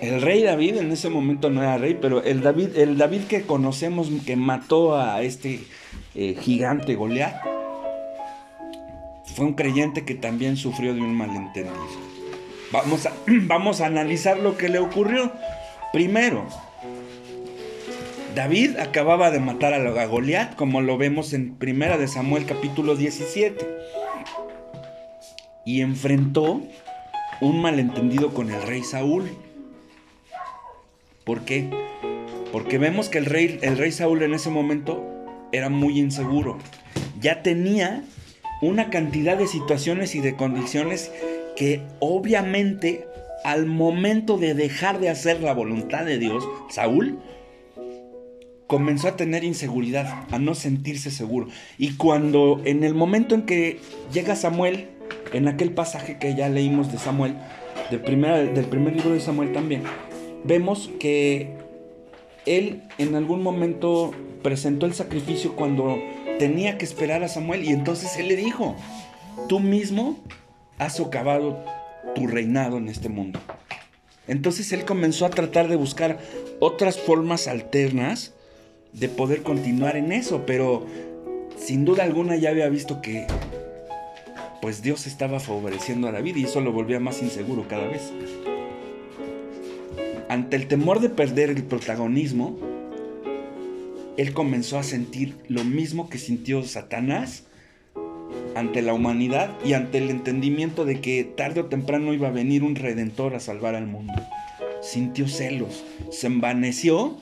el 0.00 0.20
rey 0.20 0.42
David 0.42 0.76
en 0.76 0.92
ese 0.92 1.08
momento 1.08 1.48
no 1.50 1.62
era 1.62 1.78
rey, 1.78 1.96
pero 2.00 2.22
el 2.22 2.42
David, 2.42 2.76
el 2.76 2.98
David 2.98 3.22
que 3.22 3.42
conocemos 3.42 4.10
que 4.26 4.36
mató 4.36 4.96
a 4.96 5.22
este 5.22 5.60
eh, 6.14 6.36
gigante 6.38 6.94
Goliat, 6.94 7.34
fue 9.34 9.46
un 9.46 9.54
creyente 9.54 10.04
que 10.04 10.14
también 10.14 10.56
sufrió 10.56 10.94
de 10.94 11.00
un 11.00 11.14
malentendido. 11.14 12.13
Vamos 12.74 13.06
a, 13.06 13.12
vamos 13.26 13.80
a 13.80 13.86
analizar 13.86 14.36
lo 14.36 14.56
que 14.56 14.68
le 14.68 14.80
ocurrió. 14.80 15.30
Primero, 15.92 16.44
David 18.34 18.78
acababa 18.78 19.30
de 19.30 19.38
matar 19.38 19.74
a 19.74 20.06
Goliat, 20.06 20.56
como 20.56 20.80
lo 20.80 20.98
vemos 20.98 21.34
en 21.34 21.54
Primera 21.54 21.98
de 21.98 22.08
Samuel 22.08 22.46
capítulo 22.46 22.96
17. 22.96 23.64
Y 25.64 25.82
enfrentó 25.82 26.62
un 27.40 27.62
malentendido 27.62 28.34
con 28.34 28.50
el 28.50 28.60
rey 28.62 28.82
Saúl. 28.82 29.30
¿Por 31.22 31.42
qué? 31.42 31.70
Porque 32.50 32.78
vemos 32.78 33.08
que 33.08 33.18
el 33.18 33.26
rey, 33.26 33.60
el 33.62 33.78
rey 33.78 33.92
Saúl 33.92 34.24
en 34.24 34.34
ese 34.34 34.50
momento 34.50 35.00
era 35.52 35.68
muy 35.68 36.00
inseguro. 36.00 36.58
Ya 37.20 37.44
tenía 37.44 38.02
una 38.62 38.90
cantidad 38.90 39.36
de 39.36 39.46
situaciones 39.46 40.16
y 40.16 40.20
de 40.20 40.34
condiciones 40.34 41.12
que 41.56 41.82
obviamente 42.00 43.06
al 43.44 43.66
momento 43.66 44.38
de 44.38 44.54
dejar 44.54 45.00
de 45.00 45.10
hacer 45.10 45.42
la 45.42 45.52
voluntad 45.52 46.04
de 46.04 46.18
Dios, 46.18 46.48
Saúl 46.70 47.18
comenzó 48.66 49.08
a 49.08 49.16
tener 49.16 49.44
inseguridad, 49.44 50.24
a 50.30 50.38
no 50.38 50.54
sentirse 50.54 51.10
seguro. 51.10 51.48
Y 51.78 51.96
cuando 51.96 52.60
en 52.64 52.82
el 52.84 52.94
momento 52.94 53.34
en 53.34 53.42
que 53.42 53.80
llega 54.12 54.34
Samuel, 54.34 54.88
en 55.32 55.48
aquel 55.48 55.72
pasaje 55.72 56.18
que 56.18 56.34
ya 56.34 56.48
leímos 56.48 56.90
de 56.90 56.98
Samuel, 56.98 57.36
del 57.90 58.00
primer, 58.00 58.54
del 58.54 58.64
primer 58.64 58.96
libro 58.96 59.12
de 59.12 59.20
Samuel 59.20 59.52
también, 59.52 59.82
vemos 60.44 60.90
que 60.98 61.54
él 62.46 62.82
en 62.98 63.14
algún 63.14 63.42
momento 63.42 64.12
presentó 64.42 64.86
el 64.86 64.94
sacrificio 64.94 65.54
cuando 65.54 65.98
tenía 66.38 66.78
que 66.78 66.84
esperar 66.84 67.22
a 67.22 67.28
Samuel 67.28 67.64
y 67.64 67.68
entonces 67.68 68.16
él 68.18 68.28
le 68.28 68.36
dijo, 68.36 68.74
tú 69.48 69.60
mismo 69.60 70.18
has 70.78 70.96
socavado 70.96 71.64
tu 72.14 72.26
reinado 72.26 72.78
en 72.78 72.88
este 72.88 73.08
mundo. 73.08 73.40
Entonces 74.26 74.72
él 74.72 74.84
comenzó 74.84 75.26
a 75.26 75.30
tratar 75.30 75.68
de 75.68 75.76
buscar 75.76 76.18
otras 76.60 76.98
formas 76.98 77.46
alternas 77.46 78.34
de 78.92 79.08
poder 79.08 79.42
continuar 79.42 79.96
en 79.96 80.12
eso, 80.12 80.44
pero 80.46 80.86
sin 81.58 81.84
duda 81.84 82.04
alguna 82.04 82.36
ya 82.36 82.50
había 82.50 82.68
visto 82.68 83.02
que 83.02 83.26
pues 84.62 84.82
Dios 84.82 85.06
estaba 85.06 85.40
favoreciendo 85.40 86.08
a 86.08 86.12
David 86.12 86.36
y 86.36 86.44
eso 86.44 86.60
lo 86.60 86.72
volvía 86.72 87.00
más 87.00 87.20
inseguro 87.22 87.66
cada 87.68 87.86
vez. 87.86 88.12
Ante 90.28 90.56
el 90.56 90.68
temor 90.68 91.00
de 91.00 91.10
perder 91.10 91.50
el 91.50 91.64
protagonismo, 91.64 92.58
él 94.16 94.32
comenzó 94.32 94.78
a 94.78 94.82
sentir 94.82 95.36
lo 95.48 95.64
mismo 95.64 96.08
que 96.08 96.18
sintió 96.18 96.62
Satanás 96.62 97.44
ante 98.54 98.82
la 98.82 98.94
humanidad 98.94 99.50
y 99.64 99.72
ante 99.72 99.98
el 99.98 100.10
entendimiento 100.10 100.84
de 100.84 101.00
que 101.00 101.24
tarde 101.24 101.60
o 101.60 101.66
temprano 101.66 102.12
iba 102.12 102.28
a 102.28 102.32
venir 102.32 102.62
un 102.62 102.76
redentor 102.76 103.34
a 103.34 103.40
salvar 103.40 103.74
al 103.74 103.86
mundo. 103.86 104.14
Sintió 104.80 105.28
celos, 105.28 105.84
se 106.10 106.26
envaneció 106.26 107.16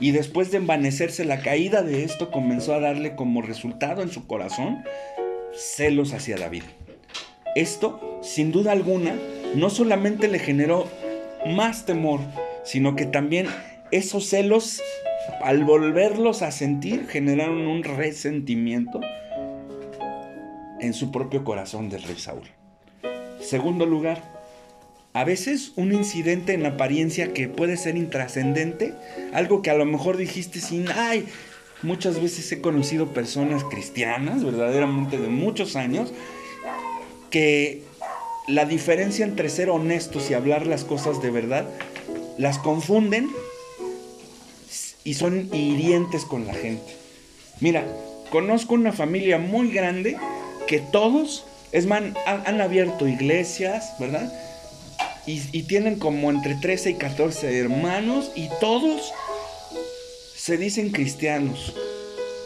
y 0.00 0.12
después 0.12 0.50
de 0.50 0.58
envanecerse 0.58 1.24
la 1.24 1.40
caída 1.40 1.82
de 1.82 2.04
esto 2.04 2.30
comenzó 2.30 2.74
a 2.74 2.80
darle 2.80 3.16
como 3.16 3.42
resultado 3.42 4.02
en 4.02 4.10
su 4.10 4.26
corazón 4.26 4.84
celos 5.54 6.12
hacia 6.12 6.36
David. 6.36 6.62
Esto, 7.54 8.20
sin 8.22 8.52
duda 8.52 8.72
alguna, 8.72 9.14
no 9.54 9.70
solamente 9.70 10.28
le 10.28 10.38
generó 10.38 10.86
más 11.46 11.86
temor, 11.86 12.20
sino 12.64 12.94
que 12.94 13.06
también 13.06 13.46
esos 13.90 14.26
celos, 14.26 14.82
al 15.42 15.64
volverlos 15.64 16.42
a 16.42 16.52
sentir, 16.52 17.06
generaron 17.08 17.66
un 17.66 17.82
resentimiento 17.82 19.00
en 20.80 20.94
su 20.94 21.10
propio 21.10 21.44
corazón 21.44 21.88
del 21.88 22.02
rey 22.02 22.18
Saúl. 22.18 22.48
Segundo 23.40 23.86
lugar, 23.86 24.22
a 25.12 25.24
veces 25.24 25.72
un 25.76 25.92
incidente 25.92 26.52
en 26.52 26.66
apariencia 26.66 27.32
que 27.32 27.48
puede 27.48 27.76
ser 27.76 27.96
intrascendente, 27.96 28.94
algo 29.32 29.62
que 29.62 29.70
a 29.70 29.74
lo 29.74 29.84
mejor 29.84 30.16
dijiste 30.16 30.60
sin, 30.60 30.88
ay, 30.90 31.26
muchas 31.82 32.20
veces 32.20 32.50
he 32.52 32.60
conocido 32.60 33.12
personas 33.12 33.64
cristianas, 33.64 34.44
verdaderamente 34.44 35.18
de 35.18 35.28
muchos 35.28 35.76
años, 35.76 36.12
que 37.30 37.82
la 38.46 38.64
diferencia 38.64 39.24
entre 39.24 39.48
ser 39.48 39.70
honestos 39.70 40.30
y 40.30 40.34
hablar 40.34 40.66
las 40.66 40.84
cosas 40.84 41.22
de 41.22 41.30
verdad, 41.30 41.68
las 42.38 42.58
confunden 42.58 43.28
y 45.04 45.14
son 45.14 45.48
hirientes 45.54 46.24
con 46.24 46.46
la 46.46 46.54
gente. 46.54 46.96
Mira, 47.60 47.84
conozco 48.30 48.74
una 48.74 48.92
familia 48.92 49.38
muy 49.38 49.70
grande 49.70 50.16
que 50.68 50.78
todos, 50.78 51.44
es 51.72 51.90
han, 51.90 52.60
abierto 52.60 53.08
iglesias, 53.08 53.94
¿verdad? 53.98 54.32
Y, 55.26 55.42
y, 55.52 55.64
tienen 55.64 55.98
como 55.98 56.30
entre 56.30 56.54
13 56.54 56.90
y 56.90 56.94
14 56.94 57.58
hermanos 57.58 58.30
y 58.34 58.48
todos 58.60 59.12
se 60.36 60.56
dicen 60.56 60.90
cristianos. 60.90 61.74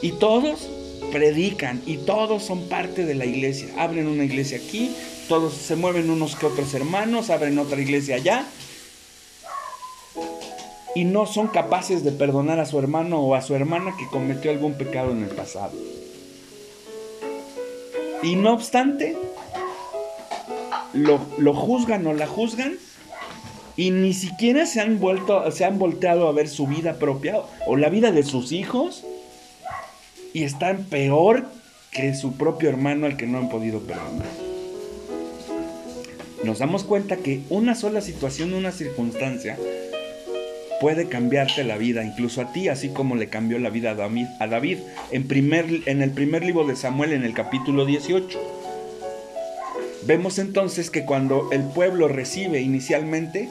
Y 0.01 0.13
todos 0.13 0.69
predican 1.13 1.83
y 1.87 1.99
todos 1.99 2.43
son 2.43 2.69
parte 2.69 3.05
de 3.05 3.15
la 3.15 3.27
iglesia. 3.27 3.69
Abren 3.77 4.09
una 4.09 4.25
iglesia 4.25 4.59
aquí, 4.59 4.95
todos 5.29 5.53
se 5.53 5.77
mueven 5.77 6.11
unos 6.11 6.35
que 6.35 6.47
otros 6.47 6.75
hermanos, 6.75 7.31
abren 7.31 7.59
otra 7.59 7.81
iglesia 7.81 8.17
allá. 8.17 8.47
Y 10.95 11.05
no 11.05 11.27
son 11.27 11.49
capaces 11.49 12.05
de 12.05 12.13
perdonar 12.13 12.61
a 12.61 12.67
su 12.67 12.79
hermano 12.79 13.21
o 13.21 13.35
a 13.35 13.43
su 13.43 13.55
hermana 13.55 13.95
que 13.99 14.07
cometió 14.09 14.51
algún 14.51 14.75
pecado 14.75 15.13
en 15.13 15.23
el 15.23 15.31
pasado. 15.31 15.73
Y 18.23 18.37
no 18.37 18.53
obstante, 18.53 19.17
lo, 20.93 21.55
juzgan 21.55 22.07
o 22.07 22.13
la 22.13 22.27
juzgan 22.27 22.75
y 23.77 23.91
ni 23.91 24.13
siquiera 24.13 24.67
se 24.67 24.81
han 24.81 25.01
vuelto, 25.01 25.51
se 25.51 25.65
han 25.65 25.79
volteado 25.79 26.29
a 26.29 26.33
ver 26.33 26.49
su 26.49 26.67
vida 26.67 26.95
propia 26.95 27.41
o 27.67 27.77
la 27.77 27.89
vida 27.89 28.13
de 28.13 28.23
sus 28.23 28.53
hijos 28.53 29.05
y 30.33 30.45
están 30.45 30.85
peor 30.85 31.47
que 31.91 32.15
su 32.15 32.35
propio 32.35 32.69
hermano 32.69 33.07
al 33.07 33.17
que 33.17 33.27
no 33.27 33.39
han 33.39 33.49
podido 33.49 33.81
perdonar. 33.81 34.27
Nos 36.45 36.59
damos 36.59 36.85
cuenta 36.85 37.17
que 37.17 37.43
una 37.51 37.75
sola 37.75 38.01
situación, 38.01 38.53
una 38.53 38.73
circunstancia, 38.73 39.59
puede 40.83 41.09
cambiarte 41.09 41.63
la 41.63 41.79
vida, 41.79 42.05
incluso 42.05 42.41
a 42.41 42.53
ti, 42.53 42.67
así 42.67 42.89
como 42.89 43.15
le 43.15 43.29
cambió 43.29 43.61
la 43.61 43.71
vida 43.71 43.93
a 43.93 44.47
David, 44.49 44.79
en, 45.13 45.29
primer, 45.29 45.65
en 45.87 46.03
el 46.03 46.11
primer 46.11 46.45
libro 46.45 46.67
de 46.67 46.75
Samuel, 46.75 47.13
en 47.13 47.23
el 47.23 47.35
capítulo 47.35 47.87
18. 47.87 48.37
Vemos 50.05 50.41
entonces 50.41 50.91
que 50.91 51.05
cuando 51.05 51.53
el 51.53 51.63
pueblo 51.63 52.09
recibe 52.09 52.61
inicialmente 52.63 53.49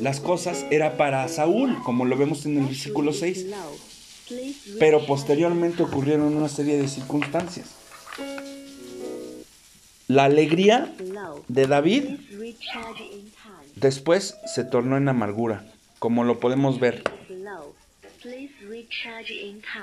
las 0.00 0.18
cosas 0.18 0.66
era 0.72 0.96
para 0.96 1.28
Saúl, 1.28 1.78
como 1.84 2.04
lo 2.04 2.16
vemos 2.16 2.44
en 2.46 2.58
el 2.58 2.66
versículo 2.66 3.12
6, 3.12 3.46
pero 4.80 5.06
posteriormente 5.06 5.84
ocurrieron 5.84 6.36
una 6.36 6.48
serie 6.48 6.76
de 6.78 6.88
circunstancias. 6.88 7.68
La 10.08 10.24
alegría 10.24 10.92
de 11.46 11.66
David 11.68 12.04
después 13.76 14.34
se 14.52 14.64
tornó 14.64 14.96
en 14.96 15.08
amargura 15.08 15.64
como 16.00 16.24
lo 16.24 16.40
podemos 16.40 16.80
ver 16.80 17.04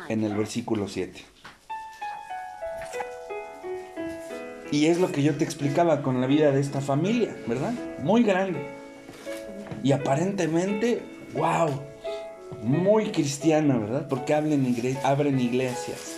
en 0.10 0.24
el 0.24 0.36
versículo 0.36 0.88
7. 0.88 1.24
Y 4.72 4.88
es 4.88 5.00
lo 5.00 5.12
que 5.12 5.22
yo 5.24 5.36
te 5.36 5.46
explicaba 5.46 6.02
con 6.02 6.20
la 6.20 6.28
vida 6.28 6.52
de 6.52 6.60
esta 6.60 6.82
familia, 6.82 7.38
¿verdad? 7.46 7.72
Muy 8.02 8.24
grande. 8.24 8.60
Y 9.84 9.92
aparentemente, 9.92 11.04
wow, 11.34 11.70
muy 12.64 13.12
cristiana, 13.12 13.78
¿verdad? 13.78 14.08
Porque 14.10 14.34
abren, 14.34 14.66
iglesias. 14.66 16.18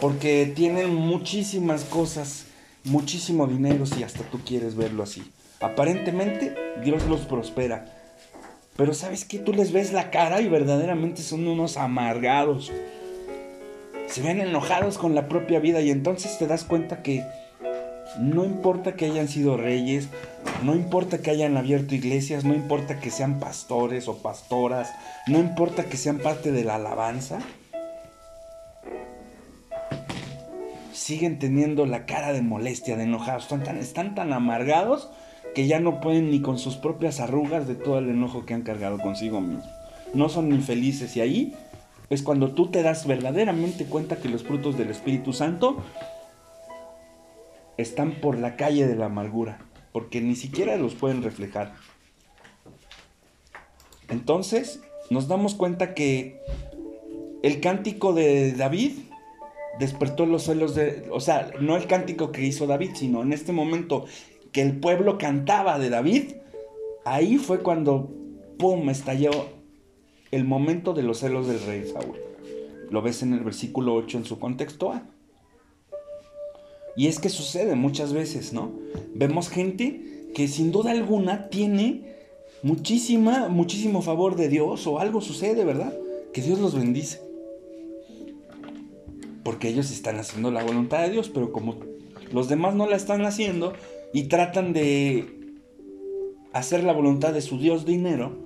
Porque 0.00 0.52
tienen 0.54 0.94
muchísimas 0.94 1.84
cosas, 1.84 2.46
muchísimo 2.84 3.48
dinero 3.48 3.86
si 3.86 4.04
hasta 4.04 4.22
tú 4.22 4.38
quieres 4.44 4.76
verlo 4.76 5.02
así. 5.02 5.30
Aparentemente 5.60 6.54
Dios 6.84 7.04
los 7.06 7.22
prospera. 7.22 7.97
Pero 8.78 8.94
sabes 8.94 9.24
que 9.24 9.40
tú 9.40 9.52
les 9.52 9.72
ves 9.72 9.92
la 9.92 10.12
cara 10.12 10.40
y 10.40 10.48
verdaderamente 10.48 11.22
son 11.22 11.48
unos 11.48 11.76
amargados. 11.76 12.70
Se 14.06 14.22
ven 14.22 14.40
enojados 14.40 14.98
con 14.98 15.16
la 15.16 15.26
propia 15.28 15.58
vida 15.58 15.80
y 15.80 15.90
entonces 15.90 16.38
te 16.38 16.46
das 16.46 16.62
cuenta 16.62 17.02
que 17.02 17.24
no 18.20 18.44
importa 18.44 18.94
que 18.94 19.06
hayan 19.06 19.26
sido 19.26 19.56
reyes, 19.56 20.06
no 20.62 20.76
importa 20.76 21.18
que 21.18 21.32
hayan 21.32 21.56
abierto 21.56 21.96
iglesias, 21.96 22.44
no 22.44 22.54
importa 22.54 23.00
que 23.00 23.10
sean 23.10 23.40
pastores 23.40 24.06
o 24.06 24.22
pastoras, 24.22 24.88
no 25.26 25.40
importa 25.40 25.86
que 25.86 25.96
sean 25.96 26.18
parte 26.18 26.52
de 26.52 26.62
la 26.62 26.76
alabanza, 26.76 27.40
siguen 30.92 31.40
teniendo 31.40 31.84
la 31.84 32.06
cara 32.06 32.32
de 32.32 32.42
molestia, 32.42 32.96
de 32.96 33.02
enojados, 33.02 33.42
están 33.42 33.64
tan, 33.64 33.78
están 33.78 34.14
tan 34.14 34.32
amargados 34.32 35.10
que 35.58 35.66
ya 35.66 35.80
no 35.80 36.00
pueden 36.00 36.30
ni 36.30 36.40
con 36.40 36.56
sus 36.56 36.76
propias 36.76 37.18
arrugas 37.18 37.66
de 37.66 37.74
todo 37.74 37.98
el 37.98 38.08
enojo 38.08 38.46
que 38.46 38.54
han 38.54 38.62
cargado 38.62 38.96
consigo 38.98 39.40
mismos. 39.40 39.64
No 40.14 40.28
son 40.28 40.50
ni 40.50 40.60
felices 40.60 41.16
y 41.16 41.20
ahí 41.20 41.52
es 42.10 42.22
cuando 42.22 42.52
tú 42.52 42.68
te 42.70 42.80
das 42.84 43.08
verdaderamente 43.08 43.84
cuenta 43.86 44.18
que 44.18 44.28
los 44.28 44.44
frutos 44.44 44.78
del 44.78 44.90
Espíritu 44.90 45.32
Santo 45.32 45.82
están 47.76 48.20
por 48.20 48.38
la 48.38 48.54
calle 48.54 48.86
de 48.86 48.94
la 48.94 49.06
amargura, 49.06 49.58
porque 49.90 50.20
ni 50.20 50.36
siquiera 50.36 50.76
los 50.76 50.94
pueden 50.94 51.24
reflejar. 51.24 51.74
Entonces 54.08 54.80
nos 55.10 55.26
damos 55.26 55.56
cuenta 55.56 55.92
que 55.92 56.40
el 57.42 57.58
cántico 57.58 58.12
de 58.12 58.52
David 58.52 58.92
despertó 59.80 60.24
los 60.24 60.44
celos 60.44 60.76
de, 60.76 61.08
o 61.10 61.18
sea, 61.18 61.50
no 61.60 61.76
el 61.76 61.88
cántico 61.88 62.30
que 62.30 62.44
hizo 62.44 62.68
David, 62.68 62.90
sino 62.94 63.22
en 63.22 63.32
este 63.32 63.50
momento 63.50 64.06
que 64.58 64.62
el 64.62 64.80
pueblo 64.80 65.18
cantaba 65.18 65.78
de 65.78 65.88
David, 65.88 66.32
ahí 67.04 67.36
fue 67.38 67.60
cuando, 67.60 68.10
¡pum!, 68.58 68.90
estalló 68.90 69.30
el 70.32 70.42
momento 70.42 70.94
de 70.94 71.04
los 71.04 71.20
celos 71.20 71.46
del 71.46 71.60
rey 71.60 71.86
Saúl. 71.86 72.16
Lo 72.90 73.00
ves 73.00 73.22
en 73.22 73.34
el 73.34 73.44
versículo 73.44 73.94
8 73.94 74.18
en 74.18 74.24
su 74.24 74.40
contexto 74.40 74.90
A. 74.90 75.06
Y 76.96 77.06
es 77.06 77.20
que 77.20 77.28
sucede 77.28 77.76
muchas 77.76 78.12
veces, 78.12 78.52
¿no? 78.52 78.72
Vemos 79.14 79.48
gente 79.48 80.26
que 80.34 80.48
sin 80.48 80.72
duda 80.72 80.90
alguna 80.90 81.50
tiene 81.50 82.16
muchísima, 82.64 83.46
muchísimo 83.46 84.02
favor 84.02 84.34
de 84.34 84.48
Dios 84.48 84.88
o 84.88 84.98
algo 84.98 85.20
sucede, 85.20 85.64
¿verdad? 85.64 85.96
Que 86.32 86.42
Dios 86.42 86.58
los 86.58 86.74
bendice. 86.74 87.20
Porque 89.44 89.68
ellos 89.68 89.92
están 89.92 90.18
haciendo 90.18 90.50
la 90.50 90.64
voluntad 90.64 91.02
de 91.02 91.10
Dios, 91.10 91.28
pero 91.28 91.52
como 91.52 91.76
los 92.32 92.48
demás 92.48 92.74
no 92.74 92.88
la 92.88 92.96
están 92.96 93.24
haciendo 93.24 93.74
y 94.12 94.24
tratan 94.24 94.72
de 94.72 95.52
hacer 96.52 96.84
la 96.84 96.92
voluntad 96.92 97.32
de 97.32 97.40
su 97.40 97.58
Dios 97.58 97.84
dinero, 97.84 98.36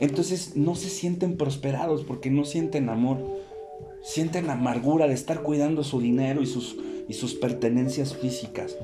entonces 0.00 0.56
no 0.56 0.74
se 0.74 0.90
sienten 0.90 1.36
prosperados 1.36 2.04
porque 2.04 2.30
no 2.30 2.44
sienten 2.44 2.88
amor, 2.88 3.18
sienten 4.02 4.50
amargura 4.50 5.06
de 5.06 5.14
estar 5.14 5.42
cuidando 5.42 5.84
su 5.84 6.00
dinero 6.00 6.42
y 6.42 6.46
sus, 6.46 6.76
y 7.08 7.14
sus 7.14 7.34
pertenencias 7.34 8.16
físicas 8.16 8.76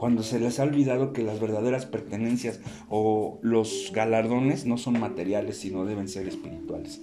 cuando 0.00 0.22
se 0.22 0.40
les 0.40 0.58
ha 0.58 0.62
olvidado 0.62 1.12
que 1.12 1.22
las 1.22 1.40
verdaderas 1.40 1.84
pertenencias 1.84 2.60
o 2.88 3.38
los 3.42 3.92
galardones 3.92 4.64
no 4.64 4.78
son 4.78 4.98
materiales, 4.98 5.58
sino 5.58 5.84
deben 5.84 6.08
ser 6.08 6.26
espirituales. 6.26 7.02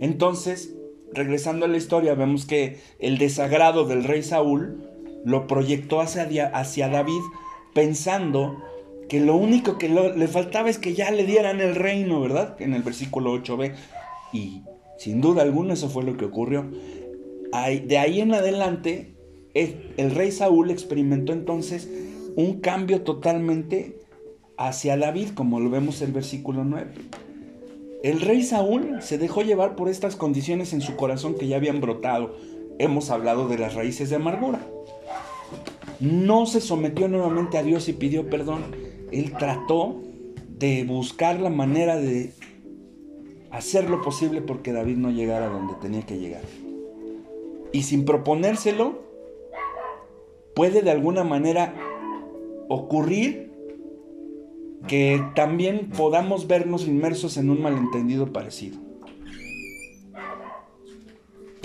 Entonces, 0.00 0.74
regresando 1.14 1.64
a 1.64 1.68
la 1.68 1.78
historia, 1.78 2.14
vemos 2.14 2.44
que 2.44 2.76
el 2.98 3.16
desagrado 3.16 3.86
del 3.86 4.04
rey 4.04 4.22
Saúl 4.22 4.86
lo 5.24 5.46
proyectó 5.46 6.02
hacia, 6.02 6.48
hacia 6.48 6.90
David 6.90 7.22
pensando 7.76 8.64
que 9.06 9.20
lo 9.20 9.36
único 9.36 9.76
que 9.76 9.90
le 9.90 10.28
faltaba 10.28 10.70
es 10.70 10.78
que 10.78 10.94
ya 10.94 11.10
le 11.10 11.26
dieran 11.26 11.60
el 11.60 11.74
reino, 11.74 12.22
¿verdad? 12.22 12.56
En 12.58 12.72
el 12.72 12.82
versículo 12.82 13.34
8b. 13.34 13.74
Y 14.32 14.62
sin 14.96 15.20
duda 15.20 15.42
alguna 15.42 15.74
eso 15.74 15.90
fue 15.90 16.02
lo 16.02 16.16
que 16.16 16.24
ocurrió. 16.24 16.64
De 17.52 17.98
ahí 17.98 18.22
en 18.22 18.32
adelante, 18.32 19.14
el 19.52 20.10
rey 20.10 20.32
Saúl 20.32 20.70
experimentó 20.70 21.34
entonces 21.34 21.86
un 22.34 22.60
cambio 22.60 23.02
totalmente 23.02 23.98
hacia 24.56 24.96
David, 24.96 25.28
como 25.34 25.60
lo 25.60 25.68
vemos 25.68 26.00
en 26.00 26.08
el 26.08 26.14
versículo 26.14 26.64
9. 26.64 26.92
El 28.02 28.22
rey 28.22 28.42
Saúl 28.42 29.02
se 29.02 29.18
dejó 29.18 29.42
llevar 29.42 29.76
por 29.76 29.90
estas 29.90 30.16
condiciones 30.16 30.72
en 30.72 30.80
su 30.80 30.96
corazón 30.96 31.34
que 31.34 31.46
ya 31.46 31.56
habían 31.56 31.82
brotado. 31.82 32.34
Hemos 32.78 33.10
hablado 33.10 33.48
de 33.48 33.58
las 33.58 33.74
raíces 33.74 34.08
de 34.08 34.16
amargura. 34.16 34.66
No 36.00 36.46
se 36.46 36.60
sometió 36.60 37.08
nuevamente 37.08 37.58
a 37.58 37.62
Dios 37.62 37.88
y 37.88 37.92
pidió 37.92 38.28
perdón. 38.28 38.64
Él 39.12 39.32
trató 39.38 40.02
de 40.58 40.84
buscar 40.84 41.40
la 41.40 41.50
manera 41.50 41.96
de 41.96 42.32
hacer 43.50 43.88
lo 43.88 44.02
posible 44.02 44.40
porque 44.40 44.72
David 44.72 44.96
no 44.96 45.10
llegara 45.10 45.48
donde 45.48 45.74
tenía 45.74 46.02
que 46.02 46.18
llegar. 46.18 46.42
Y 47.72 47.82
sin 47.82 48.04
proponérselo, 48.04 49.02
puede 50.54 50.82
de 50.82 50.90
alguna 50.90 51.24
manera 51.24 51.74
ocurrir 52.68 53.52
que 54.86 55.22
también 55.34 55.90
podamos 55.90 56.46
vernos 56.46 56.86
inmersos 56.86 57.36
en 57.36 57.50
un 57.50 57.60
malentendido 57.60 58.32
parecido. 58.32 58.85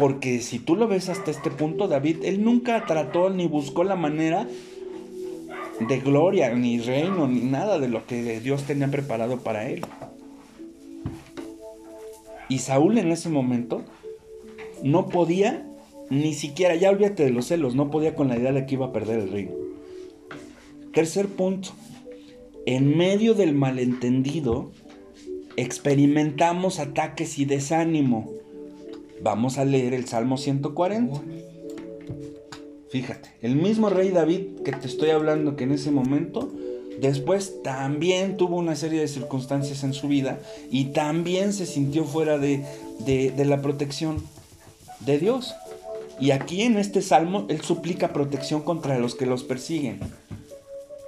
Porque 0.01 0.39
si 0.39 0.57
tú 0.57 0.75
lo 0.75 0.87
ves 0.87 1.09
hasta 1.09 1.29
este 1.29 1.51
punto, 1.51 1.87
David, 1.87 2.23
él 2.23 2.43
nunca 2.43 2.87
trató 2.87 3.29
ni 3.29 3.45
buscó 3.47 3.83
la 3.83 3.95
manera 3.95 4.47
de 5.79 5.99
gloria, 5.99 6.55
ni 6.55 6.79
reino, 6.79 7.27
ni 7.27 7.41
nada 7.41 7.77
de 7.77 7.87
lo 7.87 8.07
que 8.07 8.39
Dios 8.39 8.63
tenía 8.63 8.87
preparado 8.87 9.41
para 9.41 9.69
él. 9.69 9.85
Y 12.49 12.57
Saúl 12.57 12.97
en 12.97 13.11
ese 13.11 13.29
momento 13.29 13.83
no 14.81 15.07
podía, 15.07 15.67
ni 16.09 16.33
siquiera, 16.33 16.73
ya 16.73 16.89
olvídate 16.89 17.23
de 17.23 17.29
los 17.29 17.45
celos, 17.45 17.75
no 17.75 17.91
podía 17.91 18.15
con 18.15 18.27
la 18.27 18.39
idea 18.39 18.53
de 18.53 18.65
que 18.65 18.73
iba 18.73 18.87
a 18.87 18.91
perder 18.91 19.19
el 19.19 19.31
reino. 19.31 19.51
Tercer 20.95 21.27
punto, 21.27 21.69
en 22.65 22.97
medio 22.97 23.35
del 23.35 23.53
malentendido 23.53 24.71
experimentamos 25.57 26.79
ataques 26.79 27.37
y 27.37 27.45
desánimo. 27.45 28.41
Vamos 29.23 29.57
a 29.57 29.65
leer 29.65 29.93
el 29.93 30.07
Salmo 30.07 30.37
140. 30.37 31.21
Fíjate, 32.89 33.29
el 33.41 33.55
mismo 33.55 33.89
rey 33.89 34.09
David 34.09 34.61
que 34.65 34.71
te 34.71 34.87
estoy 34.87 35.11
hablando 35.11 35.55
que 35.55 35.63
en 35.63 35.71
ese 35.71 35.91
momento, 35.91 36.51
después 36.99 37.61
también 37.63 38.35
tuvo 38.35 38.57
una 38.57 38.75
serie 38.75 38.99
de 38.99 39.07
circunstancias 39.07 39.83
en 39.83 39.93
su 39.93 40.07
vida 40.07 40.39
y 40.71 40.85
también 40.85 41.53
se 41.53 41.65
sintió 41.65 42.03
fuera 42.05 42.37
de, 42.37 42.63
de 43.05 43.45
la 43.45 43.61
protección 43.61 44.23
de 45.01 45.19
Dios. 45.19 45.53
Y 46.19 46.31
aquí 46.31 46.63
en 46.63 46.77
este 46.77 47.01
salmo 47.01 47.45
él 47.49 47.61
suplica 47.61 48.13
protección 48.13 48.61
contra 48.61 48.99
los 48.99 49.15
que 49.15 49.25
los 49.25 49.43
persiguen. 49.43 49.99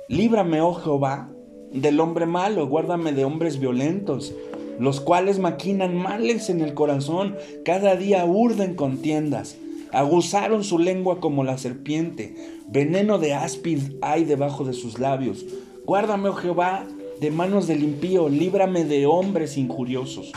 Líbrame, 0.07 0.61
oh 0.61 0.73
Jehová, 0.73 1.29
del 1.71 1.99
hombre 1.99 2.25
malo, 2.25 2.67
guárdame 2.67 3.13
de 3.13 3.25
hombres 3.25 3.59
violentos, 3.59 4.33
los 4.79 4.99
cuales 4.99 5.39
maquinan 5.39 5.95
males 5.95 6.49
en 6.49 6.61
el 6.61 6.73
corazón, 6.73 7.35
cada 7.65 7.95
día 7.95 8.25
urden 8.25 8.75
contiendas. 8.75 9.57
Aguzaron 9.91 10.63
su 10.63 10.79
lengua 10.79 11.19
como 11.19 11.43
la 11.43 11.57
serpiente, 11.57 12.35
veneno 12.67 13.19
de 13.19 13.33
áspid 13.33 13.79
hay 14.01 14.23
debajo 14.25 14.63
de 14.63 14.73
sus 14.73 14.99
labios. 14.99 15.45
Guárdame, 15.85 16.29
oh 16.29 16.33
Jehová, 16.33 16.85
de 17.19 17.29
manos 17.29 17.67
del 17.67 17.83
impío, 17.83 18.29
líbrame 18.29 18.85
de 18.85 19.05
hombres 19.05 19.57
injuriosos 19.57 20.31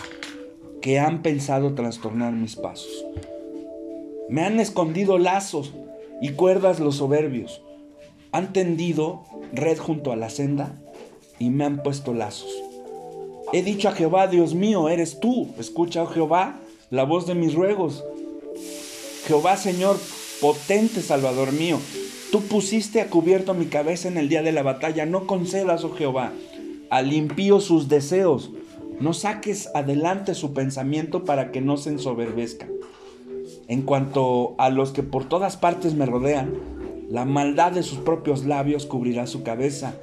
que 0.82 0.98
han 0.98 1.22
pensado 1.22 1.74
trastornar 1.74 2.32
mis 2.32 2.56
pasos. 2.56 3.04
Me 4.28 4.42
han 4.42 4.60
escondido 4.60 5.18
lazos 5.18 5.72
y 6.20 6.30
cuerdas 6.30 6.80
los 6.80 6.96
soberbios 6.96 7.62
han 8.36 8.52
tendido 8.52 9.24
red 9.54 9.78
junto 9.78 10.12
a 10.12 10.16
la 10.16 10.28
senda 10.28 10.78
y 11.38 11.48
me 11.48 11.64
han 11.64 11.82
puesto 11.82 12.12
lazos. 12.12 12.50
He 13.52 13.62
dicho 13.62 13.88
a 13.88 13.92
Jehová, 13.92 14.26
Dios 14.26 14.54
mío, 14.54 14.88
eres 14.88 15.20
tú. 15.20 15.48
Escucha, 15.58 16.02
oh 16.02 16.06
Jehová, 16.06 16.58
la 16.90 17.04
voz 17.04 17.26
de 17.26 17.34
mis 17.34 17.54
ruegos. 17.54 18.04
Jehová, 19.26 19.56
Señor, 19.56 19.96
potente 20.40 21.00
Salvador 21.00 21.52
mío, 21.52 21.78
tú 22.32 22.42
pusiste 22.42 23.00
a 23.00 23.08
cubierto 23.08 23.54
mi 23.54 23.66
cabeza 23.66 24.08
en 24.08 24.18
el 24.18 24.28
día 24.28 24.42
de 24.42 24.52
la 24.52 24.62
batalla. 24.62 25.06
No 25.06 25.26
concedas, 25.26 25.84
oh 25.84 25.94
Jehová, 25.94 26.32
al 26.90 27.12
impío 27.12 27.60
sus 27.60 27.88
deseos. 27.88 28.50
No 29.00 29.12
saques 29.12 29.68
adelante 29.74 30.34
su 30.34 30.52
pensamiento 30.52 31.24
para 31.24 31.52
que 31.52 31.60
no 31.60 31.76
se 31.76 31.90
ensoberbezca. 31.90 32.66
En 33.68 33.82
cuanto 33.82 34.54
a 34.58 34.70
los 34.70 34.92
que 34.92 35.02
por 35.02 35.28
todas 35.28 35.56
partes 35.56 35.94
me 35.94 36.06
rodean, 36.06 36.54
la 37.10 37.24
maldad 37.24 37.72
de 37.72 37.82
sus 37.82 37.98
propios 37.98 38.44
labios 38.44 38.86
cubrirá 38.86 39.26
su 39.26 39.42
cabeza. 39.42 39.94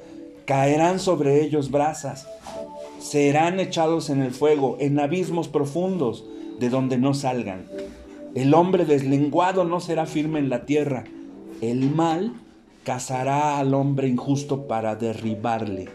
Caerán 0.44 1.00
sobre 1.00 1.42
ellos 1.42 1.70
brasas. 1.70 2.26
Serán 3.04 3.60
echados 3.60 4.08
en 4.08 4.22
el 4.22 4.30
fuego, 4.30 4.78
en 4.80 4.98
abismos 4.98 5.48
profundos, 5.48 6.24
de 6.58 6.70
donde 6.70 6.96
no 6.96 7.12
salgan. 7.12 7.66
El 8.34 8.54
hombre 8.54 8.86
deslenguado 8.86 9.64
no 9.66 9.78
será 9.80 10.06
firme 10.06 10.38
en 10.38 10.48
la 10.48 10.64
tierra. 10.64 11.04
El 11.60 11.90
mal 11.90 12.32
cazará 12.82 13.58
al 13.58 13.74
hombre 13.74 14.08
injusto 14.08 14.66
para 14.66 14.96
derribarle. 14.96 15.90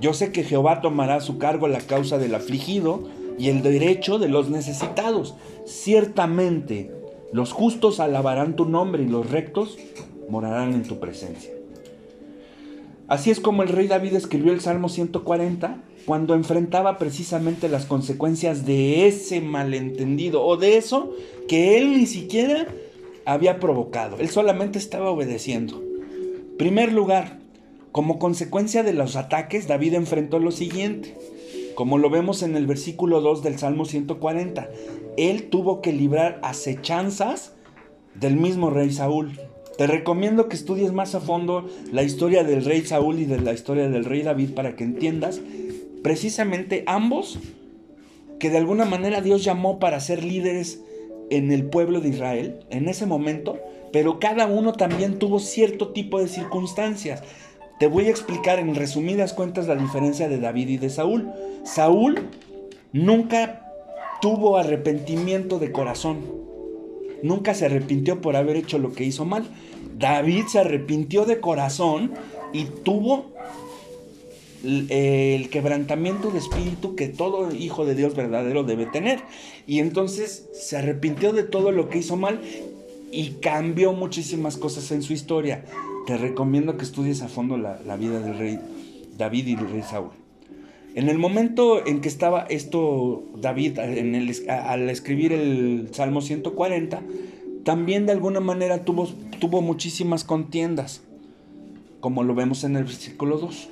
Yo 0.00 0.14
sé 0.14 0.30
que 0.30 0.44
Jehová 0.44 0.80
tomará 0.80 1.16
a 1.16 1.20
su 1.20 1.36
cargo 1.36 1.66
la 1.66 1.80
causa 1.80 2.16
del 2.16 2.36
afligido 2.36 3.08
y 3.36 3.48
el 3.48 3.62
derecho 3.62 4.20
de 4.20 4.28
los 4.28 4.50
necesitados. 4.50 5.34
Ciertamente, 5.66 6.92
los 7.32 7.52
justos 7.52 7.98
alabarán 7.98 8.54
tu 8.54 8.66
nombre 8.66 9.02
y 9.02 9.08
los 9.08 9.28
rectos 9.28 9.78
morarán 10.28 10.74
en 10.74 10.84
tu 10.84 11.00
presencia. 11.00 11.59
Así 13.10 13.32
es 13.32 13.40
como 13.40 13.64
el 13.64 13.70
rey 13.70 13.88
David 13.88 14.14
escribió 14.14 14.52
el 14.52 14.60
Salmo 14.60 14.88
140 14.88 15.82
cuando 16.06 16.34
enfrentaba 16.34 16.96
precisamente 16.96 17.68
las 17.68 17.84
consecuencias 17.84 18.64
de 18.64 19.08
ese 19.08 19.40
malentendido 19.40 20.44
o 20.44 20.56
de 20.56 20.76
eso 20.76 21.12
que 21.48 21.76
él 21.76 21.90
ni 21.98 22.06
siquiera 22.06 22.68
había 23.24 23.58
provocado. 23.58 24.18
Él 24.20 24.28
solamente 24.28 24.78
estaba 24.78 25.10
obedeciendo. 25.10 25.82
Primer 26.56 26.92
lugar, 26.92 27.40
como 27.90 28.20
consecuencia 28.20 28.84
de 28.84 28.92
los 28.92 29.16
ataques, 29.16 29.66
David 29.66 29.94
enfrentó 29.94 30.38
lo 30.38 30.52
siguiente. 30.52 31.16
Como 31.74 31.98
lo 31.98 32.10
vemos 32.10 32.44
en 32.44 32.54
el 32.54 32.68
versículo 32.68 33.20
2 33.20 33.42
del 33.42 33.58
Salmo 33.58 33.86
140, 33.86 34.70
él 35.16 35.48
tuvo 35.50 35.80
que 35.80 35.92
librar 35.92 36.38
acechanzas 36.44 37.54
del 38.14 38.36
mismo 38.36 38.70
rey 38.70 38.92
Saúl. 38.92 39.36
Te 39.80 39.86
recomiendo 39.86 40.50
que 40.50 40.56
estudies 40.56 40.92
más 40.92 41.14
a 41.14 41.20
fondo 41.20 41.66
la 41.90 42.02
historia 42.02 42.44
del 42.44 42.66
rey 42.66 42.82
Saúl 42.82 43.18
y 43.18 43.24
de 43.24 43.40
la 43.40 43.54
historia 43.54 43.88
del 43.88 44.04
rey 44.04 44.22
David 44.22 44.50
para 44.50 44.76
que 44.76 44.84
entiendas 44.84 45.40
precisamente 46.02 46.84
ambos 46.86 47.38
que 48.38 48.50
de 48.50 48.58
alguna 48.58 48.84
manera 48.84 49.22
Dios 49.22 49.42
llamó 49.42 49.78
para 49.78 49.98
ser 50.00 50.22
líderes 50.22 50.82
en 51.30 51.50
el 51.50 51.64
pueblo 51.64 52.02
de 52.02 52.10
Israel 52.10 52.60
en 52.68 52.90
ese 52.90 53.06
momento, 53.06 53.58
pero 53.90 54.18
cada 54.18 54.46
uno 54.48 54.74
también 54.74 55.18
tuvo 55.18 55.38
cierto 55.38 55.94
tipo 55.94 56.20
de 56.20 56.28
circunstancias. 56.28 57.22
te 57.78 57.86
voy 57.86 58.04
a 58.04 58.10
explicar 58.10 58.58
en 58.58 58.74
resumidas 58.74 59.32
cuentas 59.32 59.66
la 59.66 59.76
diferencia 59.76 60.28
de 60.28 60.40
David 60.40 60.68
y 60.68 60.76
de 60.76 60.90
Saúl. 60.90 61.30
Saúl 61.64 62.28
nunca 62.92 63.66
tuvo 64.20 64.58
arrepentimiento 64.58 65.58
de 65.58 65.72
corazón. 65.72 66.18
Nunca 67.22 67.54
se 67.54 67.66
arrepintió 67.66 68.20
por 68.20 68.36
haber 68.36 68.56
hecho 68.56 68.78
lo 68.78 68.92
que 68.92 69.04
hizo 69.04 69.24
mal. 69.24 69.44
David 70.00 70.46
se 70.46 70.58
arrepintió 70.58 71.26
de 71.26 71.40
corazón 71.40 72.12
y 72.54 72.64
tuvo 72.64 73.26
el 74.64 75.48
quebrantamiento 75.50 76.30
de 76.30 76.38
espíritu 76.38 76.96
que 76.96 77.08
todo 77.08 77.54
hijo 77.54 77.84
de 77.84 77.94
Dios 77.94 78.14
verdadero 78.14 78.64
debe 78.64 78.86
tener. 78.86 79.20
Y 79.66 79.78
entonces 79.78 80.48
se 80.54 80.78
arrepintió 80.78 81.32
de 81.34 81.42
todo 81.42 81.70
lo 81.70 81.90
que 81.90 81.98
hizo 81.98 82.16
mal 82.16 82.40
y 83.12 83.32
cambió 83.42 83.92
muchísimas 83.92 84.56
cosas 84.56 84.90
en 84.90 85.02
su 85.02 85.12
historia. 85.12 85.64
Te 86.06 86.16
recomiendo 86.16 86.78
que 86.78 86.84
estudies 86.84 87.20
a 87.20 87.28
fondo 87.28 87.58
la, 87.58 87.96
vida 87.96 88.20
del 88.20 88.38
rey 88.38 88.58
David 89.18 89.48
y 89.48 89.54
del 89.54 89.70
rey 89.70 89.82
Saúl. 89.82 90.12
En 90.94 91.10
el 91.10 91.18
momento 91.18 91.86
en 91.86 92.00
que 92.00 92.08
estaba 92.08 92.46
esto 92.48 93.22
David 93.36 93.78
al 93.78 94.88
escribir 94.88 95.32
el 95.32 95.90
Salmo 95.92 96.20
140, 96.22 97.02
también 97.70 98.04
de 98.04 98.10
alguna 98.10 98.40
manera 98.40 98.84
tuvo, 98.84 99.06
tuvo 99.38 99.62
muchísimas 99.62 100.24
contiendas, 100.24 101.02
como 102.00 102.24
lo 102.24 102.34
vemos 102.34 102.64
en 102.64 102.74
el 102.74 102.82
versículo 102.82 103.38
2 103.38 103.68